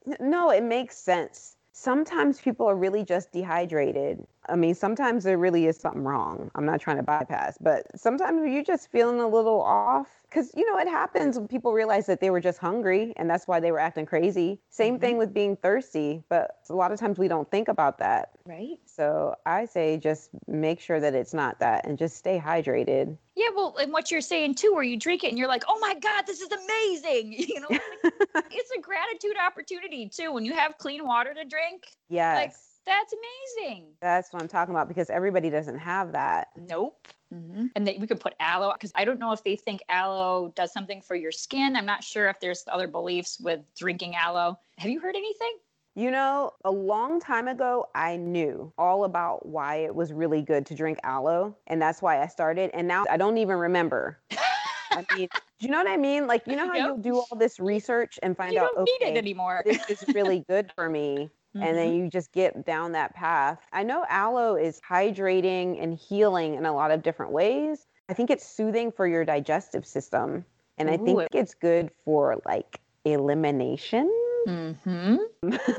[0.07, 0.17] Yeah.
[0.21, 1.57] No, it makes sense.
[1.73, 4.27] Sometimes people are really just dehydrated.
[4.49, 6.51] I mean, sometimes there really is something wrong.
[6.55, 10.09] I'm not trying to bypass, but sometimes you're just feeling a little off.
[10.29, 13.47] Because, you know, it happens when people realize that they were just hungry and that's
[13.47, 14.61] why they were acting crazy.
[14.71, 15.19] Same thing mm-hmm.
[15.19, 18.31] with being thirsty, but a lot of times we don't think about that.
[18.47, 18.79] Right.
[18.87, 23.19] So I say just make sure that it's not that and just stay hydrated.
[23.37, 25.79] Yeah, well, and what you're saying too, where you drink it and you're like, oh
[25.81, 27.35] my God, this is amazing.
[27.53, 30.33] You know, like, it's a gratitude opportunity too.
[30.33, 32.37] When you have clean water to drink, Yes.
[32.37, 32.53] like
[32.87, 33.87] that's amazing.
[34.01, 36.49] that's what I'm talking about because everybody doesn't have that.
[36.57, 37.09] Nope.
[37.33, 37.67] Mm-hmm.
[37.77, 40.73] And that we could put aloe because I don't know if they think aloe does
[40.73, 41.77] something for your skin.
[41.77, 44.59] I'm not sure if there's other beliefs with drinking aloe.
[44.79, 45.57] Have you heard anything?
[45.95, 50.65] You know, a long time ago, I knew all about why it was really good
[50.67, 51.57] to drink aloe.
[51.67, 52.71] And that's why I started.
[52.73, 54.19] And now I don't even remember.
[54.91, 56.27] I mean, do you know what I mean?
[56.27, 56.87] Like, you know how Yep.
[56.87, 59.63] you'll do all this research and find you out, don't need it anymore.
[59.65, 61.31] this is really good for me.
[61.55, 61.75] And Mhm.
[61.75, 63.61] then you just get down that path.
[63.73, 67.87] I know aloe is hydrating and healing in a lot of different ways.
[68.09, 70.45] I think it's soothing for your digestive system.
[70.79, 71.27] And I think Ooh.
[71.33, 74.11] it's good for like elimination.
[74.47, 75.19] Mhm.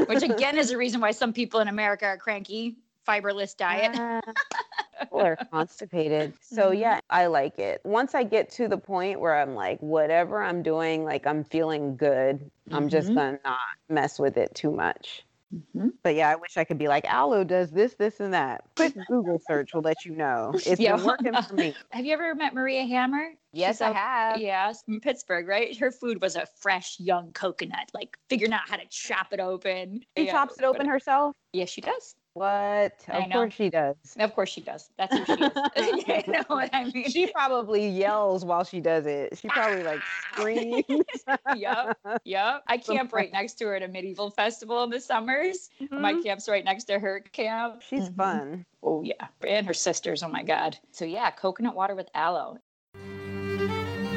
[0.08, 2.78] Which again is a reason why some people in America are cranky.
[3.08, 3.92] Fiberless diet.
[3.96, 4.22] Ah,
[5.02, 6.34] People are constipated.
[6.42, 6.80] So Mhm.
[6.80, 7.82] yeah, I like it.
[7.84, 11.98] Once I get to the point where I'm like, whatever I'm doing, like I'm feeling
[11.98, 13.16] good, I'm just Mhm.
[13.16, 13.60] gonna not
[13.90, 15.26] mess with it too much.
[15.54, 15.92] Mhm.
[16.04, 18.64] But yeah, I wish I could be like, aloe does this, this, and that.
[18.76, 20.54] Quick Google search will let you know.
[20.66, 20.96] It's Yeah.
[20.96, 21.74] been working for me.
[21.92, 23.34] Have you ever met Maria Hammer?
[23.52, 24.40] Yes, She's I have.
[24.40, 25.78] Yes, from Pittsburgh, right?
[25.78, 30.02] Her food was a fresh young coconut, like figuring out how to chop it open.
[30.18, 31.36] She Yeah, chops it open herself.
[31.54, 32.16] Yeah, she does.
[32.36, 32.94] What?
[33.10, 33.96] Of course she does.
[34.18, 34.90] Of course she does.
[34.98, 36.04] That's who she is.
[36.28, 37.08] you know what I mean?
[37.10, 39.38] She probably yells while she does it.
[39.38, 40.84] She probably like screams.
[41.56, 42.64] yep, yep.
[42.68, 45.70] I camp right next to her at a medieval festival in the summers.
[45.92, 46.24] My Mhm.
[46.24, 47.84] camp's right next to her camp.
[47.88, 48.16] She's Mhm.
[48.16, 48.66] fun.
[48.82, 50.24] Oh yeah, and her sisters.
[50.24, 50.78] Oh my god.
[50.92, 52.58] So yeah, coconut water with aloe.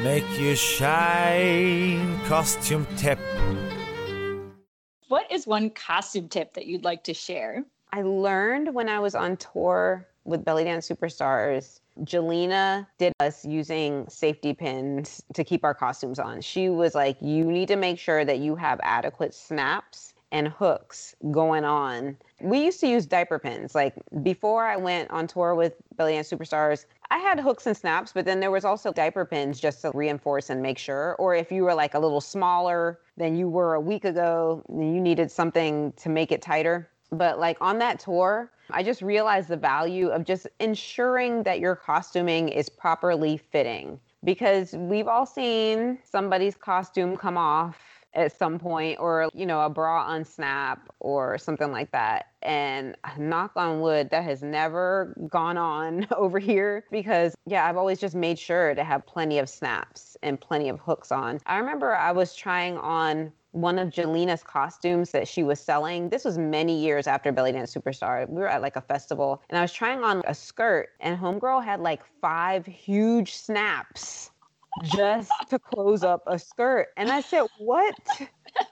[0.03, 3.19] Make you shine, costume tip.
[5.07, 7.63] What is one costume tip that you'd like to share?
[7.91, 11.79] I learned when I was on tour with Belly Dance Superstars.
[12.03, 16.41] Jillina did us using safety pins to keep our costumes on.
[16.41, 21.15] She was like, You need to make sure that you have adequate snaps and hooks
[21.31, 22.17] going on.
[22.41, 23.73] We used to use diaper pins.
[23.73, 28.11] Like before I went on tour with Belly Dance Superstars, I had hooks and snaps,
[28.11, 31.15] but then there was also diaper pins just to reinforce and make sure.
[31.17, 34.99] Or if you were like a little smaller than you were a week ago, you
[34.99, 36.89] needed something to make it tighter.
[37.11, 41.75] But like on that tour, I just realized the value of just ensuring that your
[41.75, 43.99] costuming is properly fitting.
[44.23, 47.77] Because we've all seen somebody's costume come off
[48.13, 52.27] at some point or you know a bra unsnap or something like that.
[52.41, 57.99] And knock on wood that has never gone on over here because yeah i've always
[57.99, 61.39] just made sure to have plenty of snaps and plenty of hooks on.
[61.45, 66.09] I remember i was trying on one of Jillina's costumes that she was selling.
[66.09, 68.29] This was many years after Belly Dance Superstar.
[68.29, 71.63] We were at like a festival and I was trying on a skirt and Homegirl
[71.63, 74.29] had like five huge snaps
[74.83, 76.89] just to close up a skirt.
[76.97, 77.95] And I said, What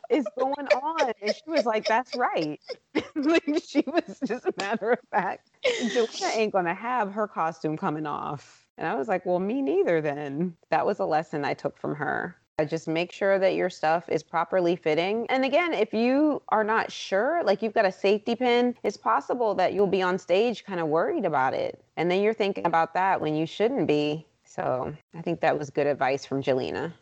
[0.09, 1.11] is going on?
[1.19, 2.59] And she was like, That's right.
[3.15, 5.49] like she was just a matter of fact.
[5.65, 8.67] Jelena ain't gonna have her costume coming off.
[8.77, 10.55] And I was like, Well, me neither then.
[10.69, 12.35] That was a lesson I took from her.
[12.63, 15.25] Just make sure that your stuff is properly fitting.
[15.29, 19.53] And again, if you are not sure, like you've got a safety pin, it's possible
[19.55, 21.83] that you'll be on stage kind of worried about it.
[21.97, 24.25] And then you're thinking about that when you shouldn't be.
[24.45, 26.93] So I think that was good advice from Jillina.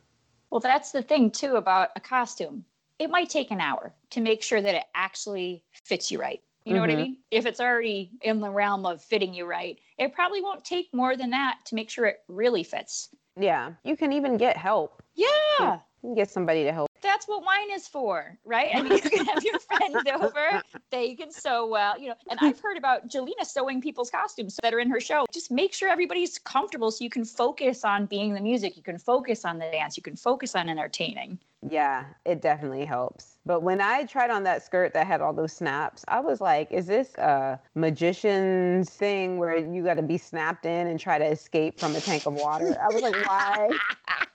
[0.49, 2.65] Well, that's the thing too about a costume.
[2.97, 6.41] It might take an hour to make sure that it actually fits you right.
[6.65, 6.97] You know what I Mhm.
[6.97, 7.17] mean?
[7.29, 11.15] If it's already in the realm of fitting you right, it probably won't take more
[11.15, 13.09] than that to make sure it really fits.
[13.39, 15.02] Yeah, you can even get help.
[15.15, 16.89] Yeah, You get somebody to help.
[17.01, 18.69] that's what wine is for, right?
[18.73, 22.15] I mean, you can have your friends over, they can sew well, you know.
[22.29, 25.25] And I've heard about Jillina sewing people's costumes that are in her show.
[25.33, 28.97] Just make sure everybody's comfortable so you can focus on being the music, you can
[28.97, 31.39] focus on the dance, you can focus on entertaining.
[31.69, 33.37] Yeah, it definitely helps.
[33.45, 36.71] But when I tried on that skirt that had all those snaps, I was like,
[36.71, 41.25] is this a magician's thing where you got to be snapped in and try to
[41.25, 42.77] escape from a tank of water?
[42.81, 43.69] I was like, why?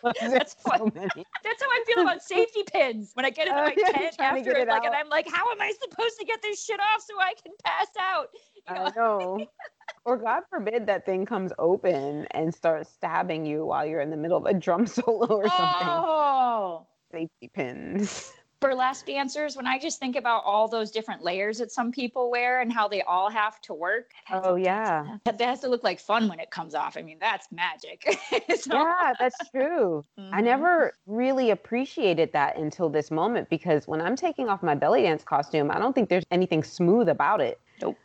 [0.20, 1.24] That's what- so many?
[1.44, 3.10] That's how I feel about safety pins.
[3.14, 4.94] When I get into my yeah, tent after it, it like, and.
[4.94, 7.88] I'm like, how am I supposed to get this shit off so I can pass
[8.00, 8.28] out?
[8.68, 8.84] You know?
[8.84, 9.46] I know.
[10.04, 14.16] Or God forbid that thing comes open and starts stabbing you while you're in the
[14.16, 15.88] middle of a drum solo or something.
[15.88, 18.32] Oh, Safety pins.
[18.60, 22.60] burlesque dancers, when I just think about all those different layers that some people wear
[22.60, 24.10] and how they all have to work.
[24.32, 25.06] Oh yeah.
[25.24, 26.96] That, that has to look like fun when it comes off.
[26.96, 28.04] I mean, that's magic.
[28.58, 30.04] So- Yeah, that's true.
[30.18, 30.44] I Mhm.
[30.44, 35.22] never really appreciated that until this moment because when I'm taking off my belly dance
[35.22, 37.60] costume, I don't think there's anything smooth about it.
[37.80, 37.96] Nope.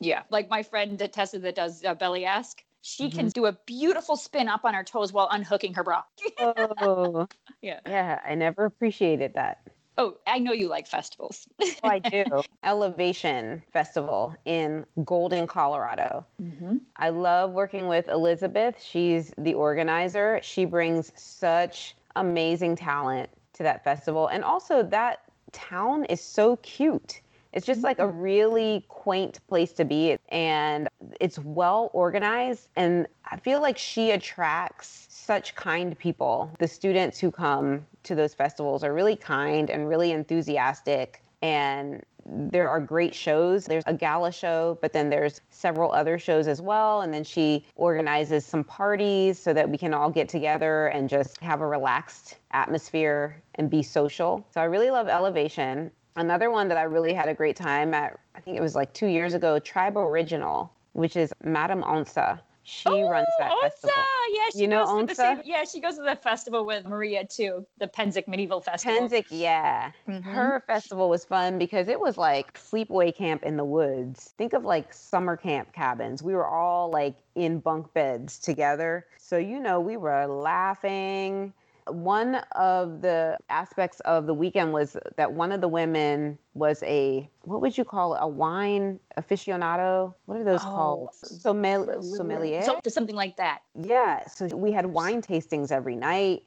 [0.00, 3.28] Yeah, like my friend Tessa that does uh, belly ask, she can Mm-hmm.
[3.30, 6.02] do a beautiful spin up on her toes while unhooking her bra.
[6.38, 7.26] Oh,
[7.62, 7.80] yeah.
[7.86, 9.62] yeah, I never appreciated that.
[9.96, 11.48] Oh, I know you like festivals.
[11.62, 12.24] Oh, I do.
[12.62, 16.26] Elevation Festival in Golden, Colorado.
[16.42, 16.76] mm-hmm.
[16.96, 18.82] I love working with Elizabeth.
[18.82, 20.40] She's the organizer.
[20.42, 24.26] She brings such amazing talent to that festival.
[24.28, 25.20] And also, that
[25.52, 27.20] town is so cute.
[27.54, 28.18] It's just like a mm-hmm.
[28.18, 30.18] really quaint place to be.
[30.28, 30.88] And
[31.20, 32.68] it's well organized.
[32.76, 36.50] And I feel like she attracts such kind people.
[36.58, 41.22] The students who come to those festivals are really kind and really enthusiastic.
[41.40, 43.66] And there are great shows.
[43.66, 47.02] There's a gala show, but then there's several other shows as well.
[47.02, 51.38] And then she organizes some parties so that we can all get together and just
[51.40, 54.44] have a relaxed atmosphere and be social.
[54.52, 55.90] So I really love Elevation.
[56.16, 58.92] Another one that I really had a great time at, I think it was like
[58.94, 62.40] two years ago, Tribe Original, which is Madame Onsa.
[62.62, 63.60] She runs that Onsa!
[63.60, 63.94] festival.
[64.32, 65.16] Yeah, she You know goes to the Onsa?
[65.16, 68.96] same, Yeah, she goes to the festival with Maria too, the Pennsic Medieval Festival.
[69.08, 69.90] Pennsic, yeah.
[70.08, 70.22] Mhm.
[70.22, 74.34] Her festival was fun because it was like sleepaway camp in the woods.
[74.38, 76.22] Think of like summer camp cabins.
[76.22, 79.04] We were all like in bunk beds together.
[79.18, 81.52] So, you know, we were laughing.
[81.86, 87.28] One of the aspects of the weekend was that one of the women was a,
[87.42, 88.18] what would you call it?
[88.22, 90.14] A wine aficionado?
[90.26, 90.68] What are those Oh.
[90.68, 91.08] called?
[91.14, 92.62] Sommel- uh, sommelier?
[92.62, 93.60] So, something like that.
[93.78, 96.44] Yeah, so we had wine tastings every night.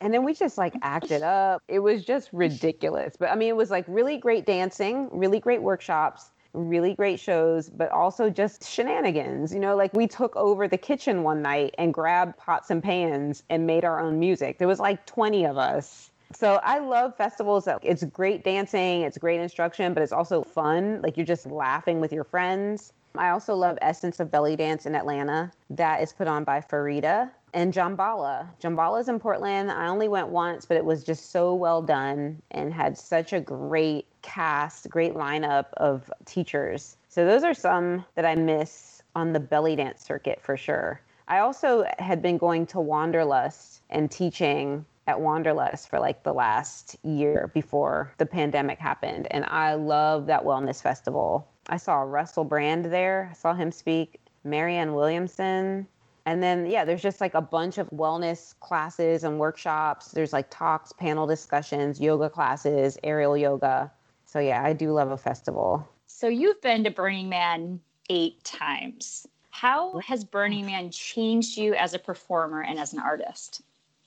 [0.00, 1.62] And then we just like acted up.
[1.68, 3.16] It was just ridiculous.
[3.16, 7.68] But I mean, it was like really great dancing, really great workshops, really great shows,
[7.68, 9.52] but also just shenanigans.
[9.52, 13.42] You know, like we took over the kitchen one night and grabbed pots and pans
[13.50, 14.58] and made our own music.
[14.58, 16.10] There was like 20 of us.
[16.32, 17.66] So I love festivals.
[17.66, 21.00] that It's great dancing, it's great instruction, but it's also fun.
[21.02, 22.92] Like you're just laughing with your friends.
[23.16, 25.50] I also love Essence of Belly Dance in Atlanta.
[25.70, 28.48] That is put on by Farida and Jambala.
[28.60, 29.70] Jambala's in Portland.
[29.70, 33.40] I only went once, but it was just so well done and had such a
[33.40, 36.96] great cast, great lineup of teachers.
[37.08, 41.00] So those are some that I miss on the belly dance circuit for sure.
[41.28, 46.96] I also had been going to Wanderlust and teaching at Wanderlust for like the last
[47.04, 49.28] year before the pandemic happened.
[49.30, 51.48] And I love that wellness festival.
[51.68, 53.28] I saw Russell Brand there.
[53.30, 54.20] I saw him speak.
[54.42, 55.86] Marianne Williamson.
[56.26, 60.10] And then, yeah, there's just like a bunch of wellness classes and workshops.
[60.10, 63.92] There's like talks, panel discussions, yoga classes, aerial yoga.
[64.36, 65.88] So, yeah, I do love a festival.
[66.04, 69.26] So you've been to Burning Man eight times.
[69.48, 73.62] How has Burning Man changed you as a performer and as an artist?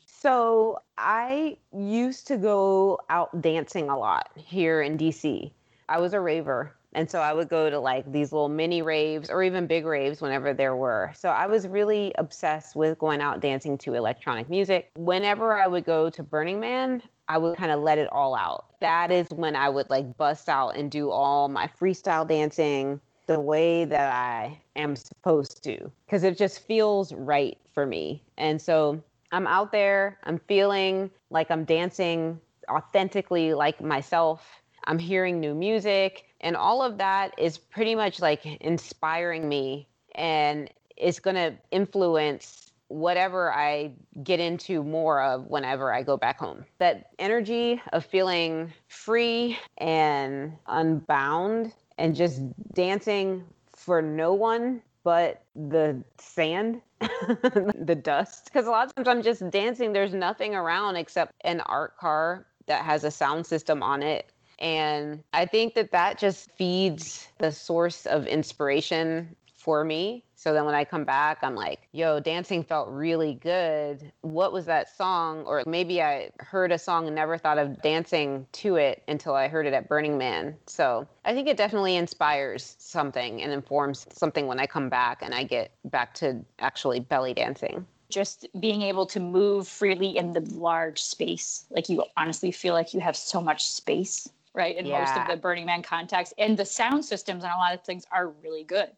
[0.06, 5.50] So, I used to go out dancing a lot here in DC.
[5.88, 6.76] I was a raver.
[6.94, 10.22] And so I would go to like these little mini raves or even big raves
[10.22, 11.12] whenever there were.
[11.16, 14.90] So I was really obsessed with going out dancing to electronic music.
[14.96, 18.66] Whenever I would go to Burning Man, I would kind of let it all out.
[18.82, 23.40] That is when I would like bust out and do all my freestyle dancing the
[23.40, 28.24] way that I am supposed to because it just feels right for me.
[28.38, 34.64] And so I'm out there, I'm feeling like I'm dancing authentically like myself.
[34.86, 40.70] I'm hearing new music, and all of that is pretty much like inspiring me and
[40.98, 43.92] it's going to influence whatever I
[44.24, 46.66] get into more of whenever I go back home.
[46.80, 52.42] That energy of feeling free and unbound and just
[52.74, 53.44] dancing
[53.76, 58.46] for no one but the sand, the dust.
[58.46, 62.46] Because a lot of times I'm just dancing, there's nothing around except an art car
[62.68, 64.32] that has a sound system on it.
[64.60, 70.24] And I think that that just feeds the source of inspiration for me.
[70.36, 74.12] So then when I come back, I'm like, yo, dancing felt really good.
[74.22, 75.44] What was that song?
[75.46, 79.50] Or maybe I heard a song and never thought of dancing to it until I
[79.50, 80.56] heard it at Burning Man.
[80.66, 85.34] So I think it definitely inspires something and informs something when I come back and
[85.34, 87.86] I get back to actually belly dancing.
[88.10, 91.66] Just being able to move freely in the large space.
[91.70, 94.76] Like you honestly feel like you have so much space, right?
[94.76, 96.34] In most of the Burning Man contacts.
[96.38, 98.90] And the sound systems and a lot of things are really good.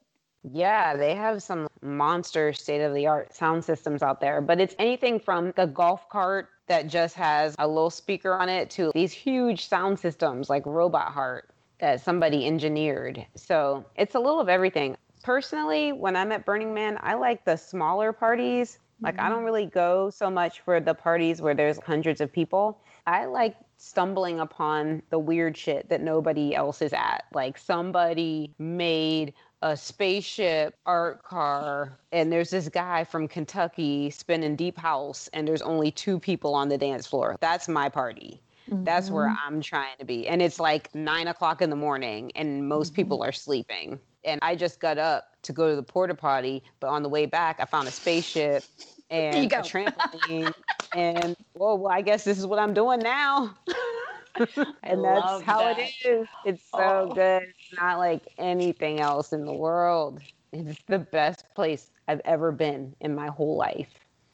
[0.44, 4.76] Yeah, they have some monster state of the art sound systems out there, but it's
[4.80, 9.12] anything from the golf cart that just has a little speaker on it to these
[9.12, 11.50] huge sound systems like Robot Heart
[11.80, 13.26] that somebody engineered.
[13.36, 14.96] So it's a little of everything.
[15.22, 18.80] Personally, when I'm at Burning Man, I like the smaller parties.
[19.02, 19.34] Like, I mm-hmm.
[19.34, 22.80] don't really go so much for the parties where there's hundreds of people.
[23.06, 27.26] I like stumbling upon the weird shit that nobody else is at.
[27.34, 34.78] Like, somebody made a spaceship art car and there's this guy from Kentucky spinning deep
[34.78, 37.38] house and there's only two people on the dance floor.
[37.40, 38.42] That's my party.
[38.84, 40.28] That's where I'm trying to be.
[40.28, 44.00] And it's like nine o'clock in the morning and most people are sleeping.
[44.24, 47.26] And I just got up to go to the porta potty, but on the way
[47.26, 48.64] back I found a spaceship
[49.10, 50.54] and a trampoline.
[50.96, 53.56] and well, well, I guess this is what I'm doing now.
[54.84, 55.78] and that's how that.
[55.80, 56.28] it is.
[56.46, 57.14] It's so Oh.
[57.14, 57.44] good.
[57.44, 60.22] It's not like anything else in the world.
[60.54, 63.90] It's the best place I've ever been in my whole life.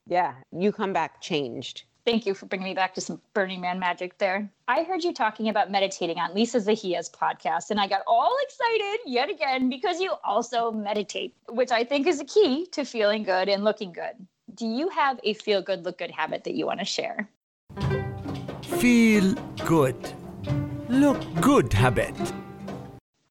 [0.07, 1.83] Yeah, you come back changed.
[2.05, 4.49] Thank you for bringing me back to some Burning Man magic there.
[4.69, 8.99] I heard you talking about meditating on Lisa Zahiya's podcast, and I got all excited
[9.05, 13.49] yet again because you also meditate, which I think is a key to feeling good
[13.49, 14.15] and looking good.
[14.57, 17.29] Do you have a feel good, look good habit that you want to share?
[18.63, 19.35] Feel
[19.67, 19.95] good.
[20.89, 22.15] Look good habit.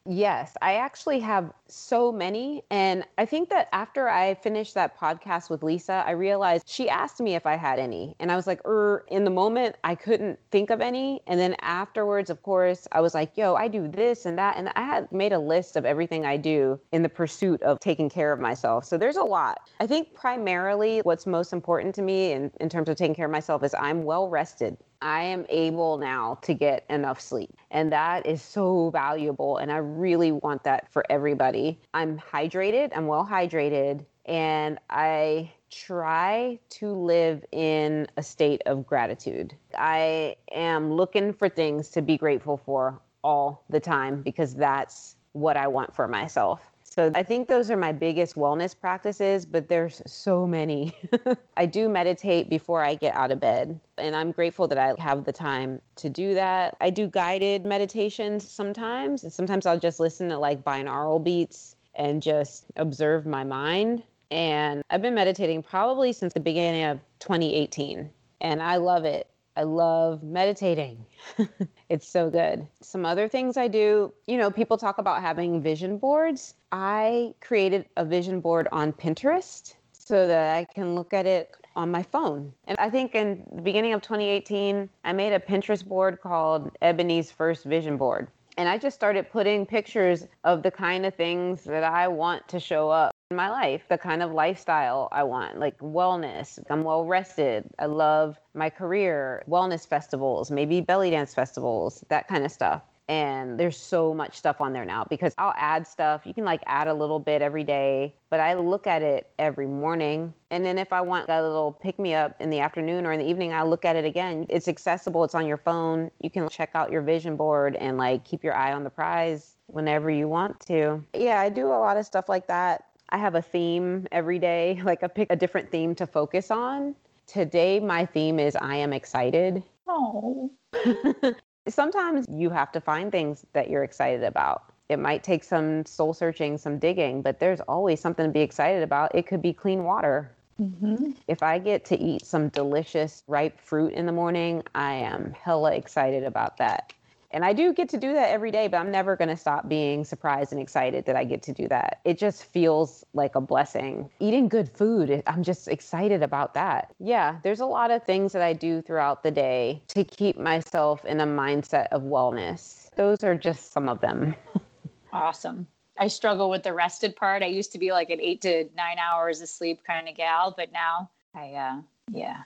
[0.09, 2.63] Yes, I actually have so many.
[2.71, 7.21] And I think that after I finished that podcast with Lisa, I realized she asked
[7.21, 8.15] me if I had any.
[8.21, 11.21] And I was like, er, in the moment, I couldn't think of any.
[11.27, 14.57] And then afterwards, of course, I was like, yo, I do this and that.
[14.57, 18.09] And I had made a list of everything I do in the pursuit of taking
[18.09, 18.85] care of myself.
[18.85, 19.59] So there's a lot.
[19.81, 23.33] I think primarily what's most important to me in, in terms of taking care of
[23.33, 24.77] myself is I'm well rested.
[25.03, 27.57] I am able now to get enough sleep.
[27.71, 29.59] And that is so valuable.
[29.59, 31.79] And I really want that for everybody.
[31.95, 39.55] I'm hydrated, I'm well hydrated, and I try to live in a state of gratitude.
[39.77, 45.57] I am looking for things to be grateful for all the time because that's what
[45.57, 46.61] I want for myself.
[46.97, 50.95] So I think those are my biggest wellness practices, but there's so many.
[51.57, 55.25] I do meditate before I get out of bed, and I'm grateful that I have
[55.25, 56.75] the time to do that.
[56.81, 62.23] I do guided meditations sometimes, and sometimes I'll just listen to like binaural beats and
[62.23, 64.03] just observe my mind.
[64.31, 68.09] And I've been meditating probably since the beginning of 2018,
[68.41, 69.29] and I love it.
[69.55, 71.05] I love meditating.
[71.91, 72.67] it's so good.
[72.83, 76.55] Some other things I do, you know, people talk about having vision boards.
[76.73, 81.91] I created a vision board on Pinterest so that I can look at it on
[81.91, 82.53] my phone.
[82.67, 87.31] And I think in the beginning of 2018, I made a Pinterest board called Ebony's
[87.31, 88.29] First Vision Board.
[88.59, 92.59] And I just started putting pictures of the kind of things that I want to
[92.59, 96.59] show up in my life, the kind of lifestyle I want, like wellness.
[96.71, 97.69] I'm well rested.
[97.79, 102.83] I love my career, wellness festivals, maybe belly dance festivals, that kind of stuff.
[103.09, 106.23] And there's so much stuff on there now because I'll add stuff.
[106.25, 109.67] You can like add a little bit every day, but I look at it every
[109.67, 110.35] morning.
[110.51, 113.21] And then if I want a little pick me up in the afternoon or in
[113.21, 114.47] the evening, I look at it again.
[114.49, 116.11] It's accessible, it's on your phone.
[116.21, 119.57] You can check out your vision board and like keep your eye on the prize
[119.67, 121.03] whenever you want to.
[121.15, 122.87] Yeah, I do a lot of stuff like that.
[123.11, 126.95] I have a theme every day, like I pick a different theme to focus on.
[127.27, 129.63] Today, my theme is I am excited.
[129.89, 130.51] Oh,
[131.69, 134.73] Sometimes you have to find things that you're excited about.
[134.89, 138.83] It might take some soul searching, some digging, but there's always something to be excited
[138.83, 139.15] about.
[139.15, 140.31] It could be clean water.
[140.61, 141.13] Mm-hmm.
[141.29, 145.75] If I get to eat some delicious ripe fruit in the morning, I am hella
[145.75, 146.93] excited about that.
[147.31, 149.69] And I do get to do that every day, but I'm never going to stop
[149.69, 152.01] being surprised and excited that I get to do that.
[152.05, 154.11] It just feels like a blessing.
[154.21, 156.95] Eating good food, I'm just excited about that.
[156.99, 161.05] Yeah, there's a lot of things that I do throughout the day to keep myself
[161.05, 162.91] in a mindset of wellness.
[162.97, 164.35] Those are just some of them.
[165.13, 165.67] awesome.
[165.99, 167.43] I struggle with the rested part.
[167.43, 170.55] I used to be like an eight to nine hours of sleep kind of gal,
[170.57, 172.43] but now I, uh, yeah.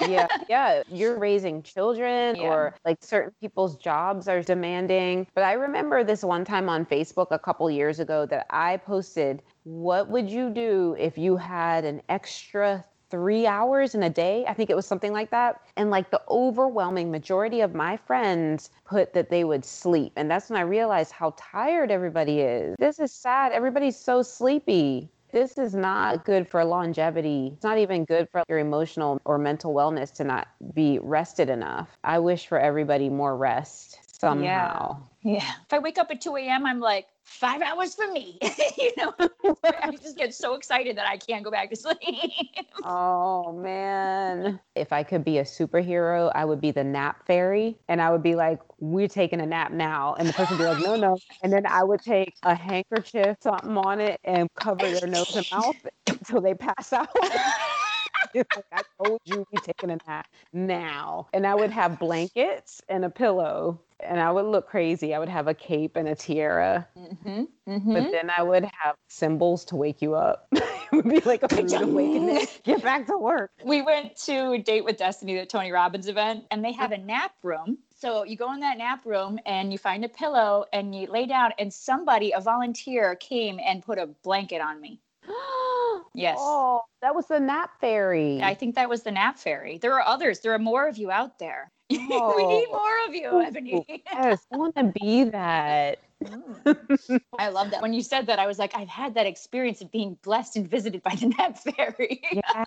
[0.00, 2.48] Yeah yeah you're raising children Yeah.
[2.48, 5.26] or like certain people's jobs are demanding.
[5.34, 9.42] But i remember this one time on facebook a couple years ago that i posted
[9.64, 14.44] what would you do if you had an extra three hours in a day?
[14.46, 15.60] I think it was something like that.
[15.76, 20.12] And like the overwhelming majority of my friends put that they would sleep.
[20.16, 22.76] And that's when i realized how tired everybody is.
[22.78, 23.52] This is sad.
[23.52, 27.52] Everybody's so sleepy this is not good for longevity.
[27.54, 31.88] It's not even good for your emotional or mental wellness to not be rested enough.
[32.04, 35.02] I wish for everybody more rest somehow.
[35.22, 35.34] Yeah.
[35.34, 35.52] yeah.
[35.64, 38.38] If I wake up at 2 a.m., I'm like, five hours for me.
[38.78, 39.14] you know,
[39.82, 41.98] I just get so excited that I can't go back to sleep.
[42.84, 44.60] Oh man.
[44.76, 47.76] If I could be a superhero, I would be the nap fairy.
[47.88, 50.14] And I would be like, we're taking a nap now.
[50.14, 51.18] And the person would be like, no, no.
[51.42, 55.44] And then I would take a handkerchief, something on it, and cover their nose and
[55.50, 55.76] mouth
[56.06, 57.08] until they pass out.
[58.34, 61.28] like, I told you we taking a nap now.
[61.32, 63.80] And I would have blankets and a pillow.
[64.00, 65.14] And I would look crazy.
[65.14, 66.86] I would have a cape and a tiara.
[66.96, 67.92] mm-hmm, mm-hmm.
[67.92, 70.46] But then I would have cymbals to wake you up.
[70.52, 72.46] it would be like a rude awakening.
[72.62, 73.50] Get back to work.
[73.64, 77.32] we went to Date with Destiny, the Tony Robbins event, and they have a nap
[77.42, 77.78] room.
[77.96, 81.26] So you go in that nap room and you find a pillow and you lay
[81.26, 85.00] down, and somebody, a volunteer, came and put a blanket on me.
[86.14, 86.36] Yes.
[86.40, 88.40] Oh, that was the nap fairy.
[88.42, 89.78] I think that was the nap fairy.
[89.78, 90.40] There are others.
[90.40, 91.70] There are more of you out there.
[91.90, 92.66] we need Oh.
[92.70, 93.84] more of you, Ebony.
[94.12, 95.98] yes, I want to be that.
[96.22, 97.20] Mm.
[97.38, 97.80] I love that.
[97.80, 100.68] When you said that, I was like, I've had that experience of being blessed and
[100.68, 102.20] visited by the nap fairy.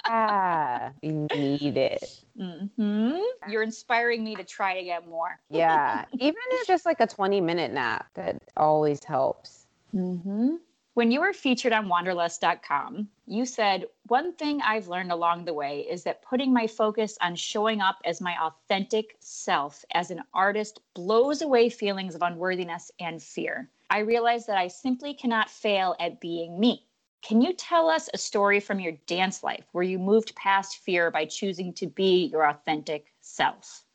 [0.07, 2.23] Yeah, you need it.
[2.37, 5.39] hmm You're inspiring me to try to get more.
[5.49, 9.67] Yeah, even if just like a 20 minute nap, that always helps.
[9.93, 10.55] Mm-hmm.
[10.93, 15.87] When you were featured on Wanderlust.com, you said, One thing I've learned along the way
[15.89, 20.81] is that putting my focus on showing up as my authentic self as an artist
[20.93, 23.69] blows away feelings of unworthiness and fear.
[23.89, 26.85] I realized that I simply cannot fail at being me.
[27.21, 31.09] Can you tell us a story from your dance life where you moved past fear
[31.09, 33.85] by choosing to be your authentic self?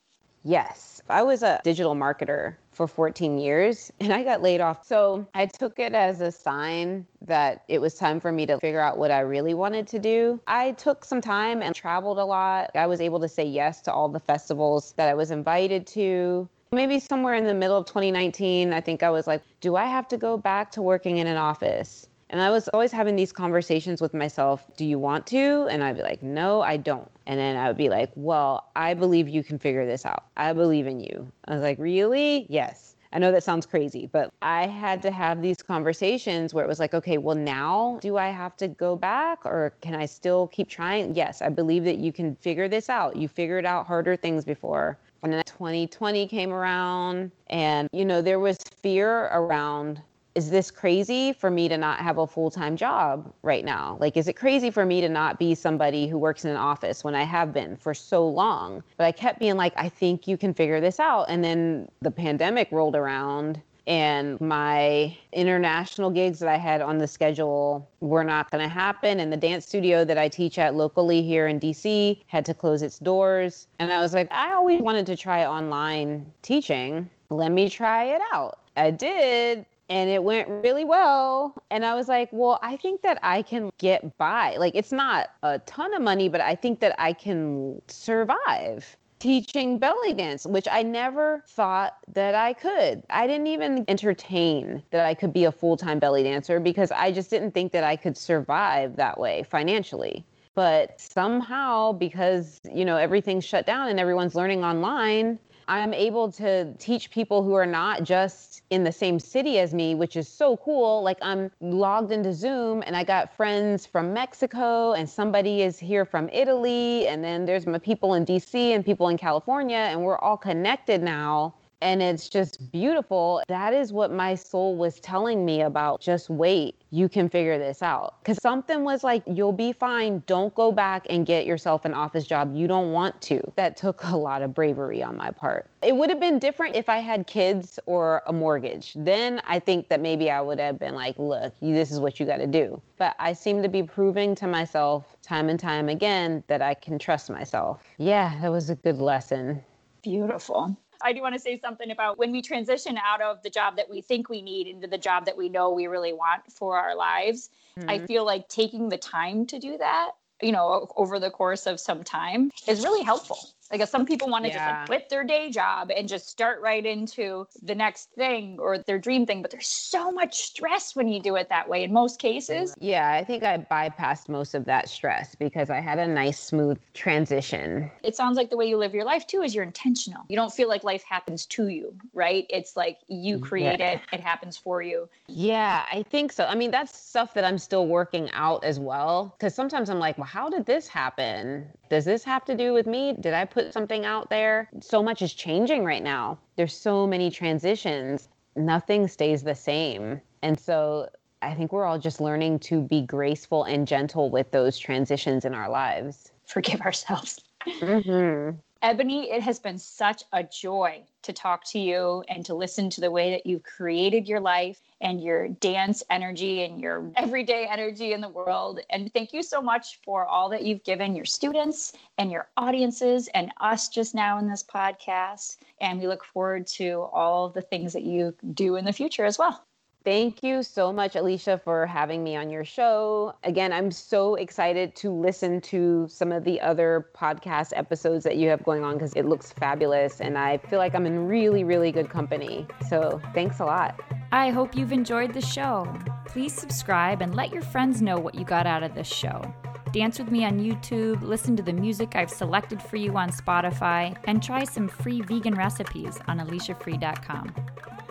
[0.47, 4.86] Yes, I was a digital marketer for 14 years and I got laid off.
[4.86, 8.80] So I took it as a sign that it was time for me to figure
[8.80, 10.40] out what I really wanted to do.
[10.47, 12.70] I took some time and traveled a lot.
[12.76, 16.49] I was able to say yes to all the festivals that I was invited to.
[16.70, 20.07] Maybe somewhere in the middle of 2019, I think I was like, do I have
[20.09, 22.09] to go back to working in an office?
[22.29, 24.66] And I was always having these conversations with myself.
[24.77, 25.68] Do you want to?
[25.70, 27.11] And I'd be like, no, I don't.
[27.27, 30.24] And then I would be like, well, I believe you can figure this out.
[30.37, 31.31] I believe in you.
[31.47, 32.47] I was like, really?
[32.49, 32.97] Yes.
[33.12, 36.81] I know that sounds crazy, but I had to have these conversations where it was
[36.81, 40.68] like, okay, well, now do I have to go back or can I still keep
[40.68, 41.14] trying?
[41.14, 43.16] Yes, I believe that you can figure this out.
[43.16, 44.99] You figured out harder things before.
[45.22, 50.03] And then 2020 came around, and, you know, there was fear around
[50.37, 53.97] is this crazy for me to not have a full time job right now?
[53.99, 57.03] Like, is it crazy for me to not be somebody who works in an office
[57.03, 58.82] when I have been for so long?
[58.99, 61.24] But I kept being like, I think you can figure this out.
[61.30, 63.62] And then the pandemic rolled around.
[63.87, 69.20] And my international gigs that I had on the schedule were not going to happen.
[69.20, 72.82] And the dance studio that I teach at locally here in DC had to close
[72.82, 73.68] its doors.
[73.78, 77.09] And I was like, I always wanted to try online teaching.
[77.30, 78.59] Let me try it out.
[78.76, 81.55] I did and it went really well.
[81.70, 84.57] And I was like, well, I think that I can get by.
[84.57, 89.78] Like, it's not a ton of money, but I think that I can survive teaching
[89.78, 93.03] belly dance, which I never thought that I could.
[93.09, 97.12] I didn't even entertain that I could be a full time belly dancer because I
[97.12, 100.24] just didn't think that I could survive that way financially.
[100.55, 105.39] But somehow, because, you know, everything's shut down and everyone's learning online,
[105.69, 109.95] I'm able to teach people who are not just in the same city as me,
[109.95, 111.03] which is so cool.
[111.03, 116.05] Like I'm logged into Zoom and I got friends from Mexico and somebody is here
[116.05, 117.09] from Italy.
[117.09, 121.03] And then there's my people in DC and people in California and we're all connected
[121.03, 121.55] now.
[121.83, 123.43] And it's just beautiful.
[123.49, 126.01] That is what my soul was telling me about.
[126.01, 128.14] Just wait, you can figure this out.
[128.22, 130.22] Because something was like, you'll be fine.
[130.27, 132.55] Don't go back and get yourself an office job.
[132.57, 133.41] You don't want to.
[133.57, 135.68] That took a lot of bravery on my part.
[135.83, 138.95] It would have been different if I had kids or a mortgage.
[138.97, 142.18] Then I think that maybe I would have been like, look, you, this is what
[142.18, 142.81] you got to do.
[142.97, 146.99] But I seem to be proving to myself time and time again that I can
[146.99, 147.83] trust myself.
[147.99, 149.62] Yeah, that was a good lesson.
[150.03, 150.77] Beautiful.
[151.03, 153.88] I do want to say something about when we transition out of the job that
[153.88, 156.94] we think we need into the job that we know we really want for our
[156.94, 157.51] lives.
[157.86, 158.07] I mm-hmm.
[158.07, 162.05] feel like taking the time to do that, you know, over the course of some
[162.05, 163.38] time is really helpful.
[163.71, 166.61] Like if some people want to just like quit their day job and just start
[166.61, 171.09] right into the next thing or their dream thing, but there's so much stress when
[171.09, 172.75] you do it that way in most cases.
[172.81, 176.79] Yeah, I think I bypassed most of that stress because I had a nice, smooth
[176.95, 177.91] transition.
[178.03, 180.25] It sounds like the way you live your life too is you're intentional.
[180.29, 182.47] You don't feel like life happens to you, right?
[182.51, 185.09] It's like you mm, create it, it happens for you.
[185.29, 186.45] Yeah, I think so.
[186.45, 189.35] I mean, that's stuff that I'm still working out as well.
[189.37, 191.69] Because sometimes I'm like, well, how did this happen?
[191.91, 193.14] Does this have to do with me?
[193.19, 194.69] Did I put something out there?
[194.81, 196.39] So much is changing right now.
[196.57, 198.29] There's so many transitions.
[198.55, 200.21] Nothing stays the same.
[200.43, 201.09] And so
[201.41, 205.55] I think we're all just learning to be graceful and gentle with those transitions in
[205.55, 206.31] our lives.
[206.47, 207.41] Forgive ourselves.
[207.67, 208.59] Mm-hmm.
[208.83, 213.01] Ebony, it has been such a joy to talk to you and to listen to
[213.01, 218.12] the way that you've created your life and your dance energy and your everyday energy
[218.12, 218.81] in the world.
[218.91, 223.29] And thank you so much for all that you've given your students and your audiences
[223.35, 225.57] and us just now in this podcast.
[225.81, 229.39] And we look forward to all the things that you do in the future as
[229.39, 229.64] well.
[230.07, 233.35] Thank you so much, Alicia, for having me on your show.
[233.43, 238.49] Again, I'm so excited to listen to some of the other podcast episodes that you
[238.51, 241.91] have going on because it looks fabulous and I feel like I'm in really, really
[241.91, 242.69] good company.
[242.89, 244.01] So thanks a lot.
[244.31, 245.93] I hope you've enjoyed the show.
[246.27, 249.43] Please subscribe and let your friends know what you got out of this show.
[249.91, 254.17] Dance with me on YouTube, listen to the music I've selected for you on Spotify,
[254.29, 257.53] and try some free vegan recipes on aliciafree.com.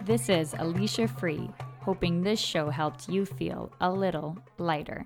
[0.03, 1.49] This is Alicia Free
[1.85, 5.05] hoping this show helped you feel a little lighter.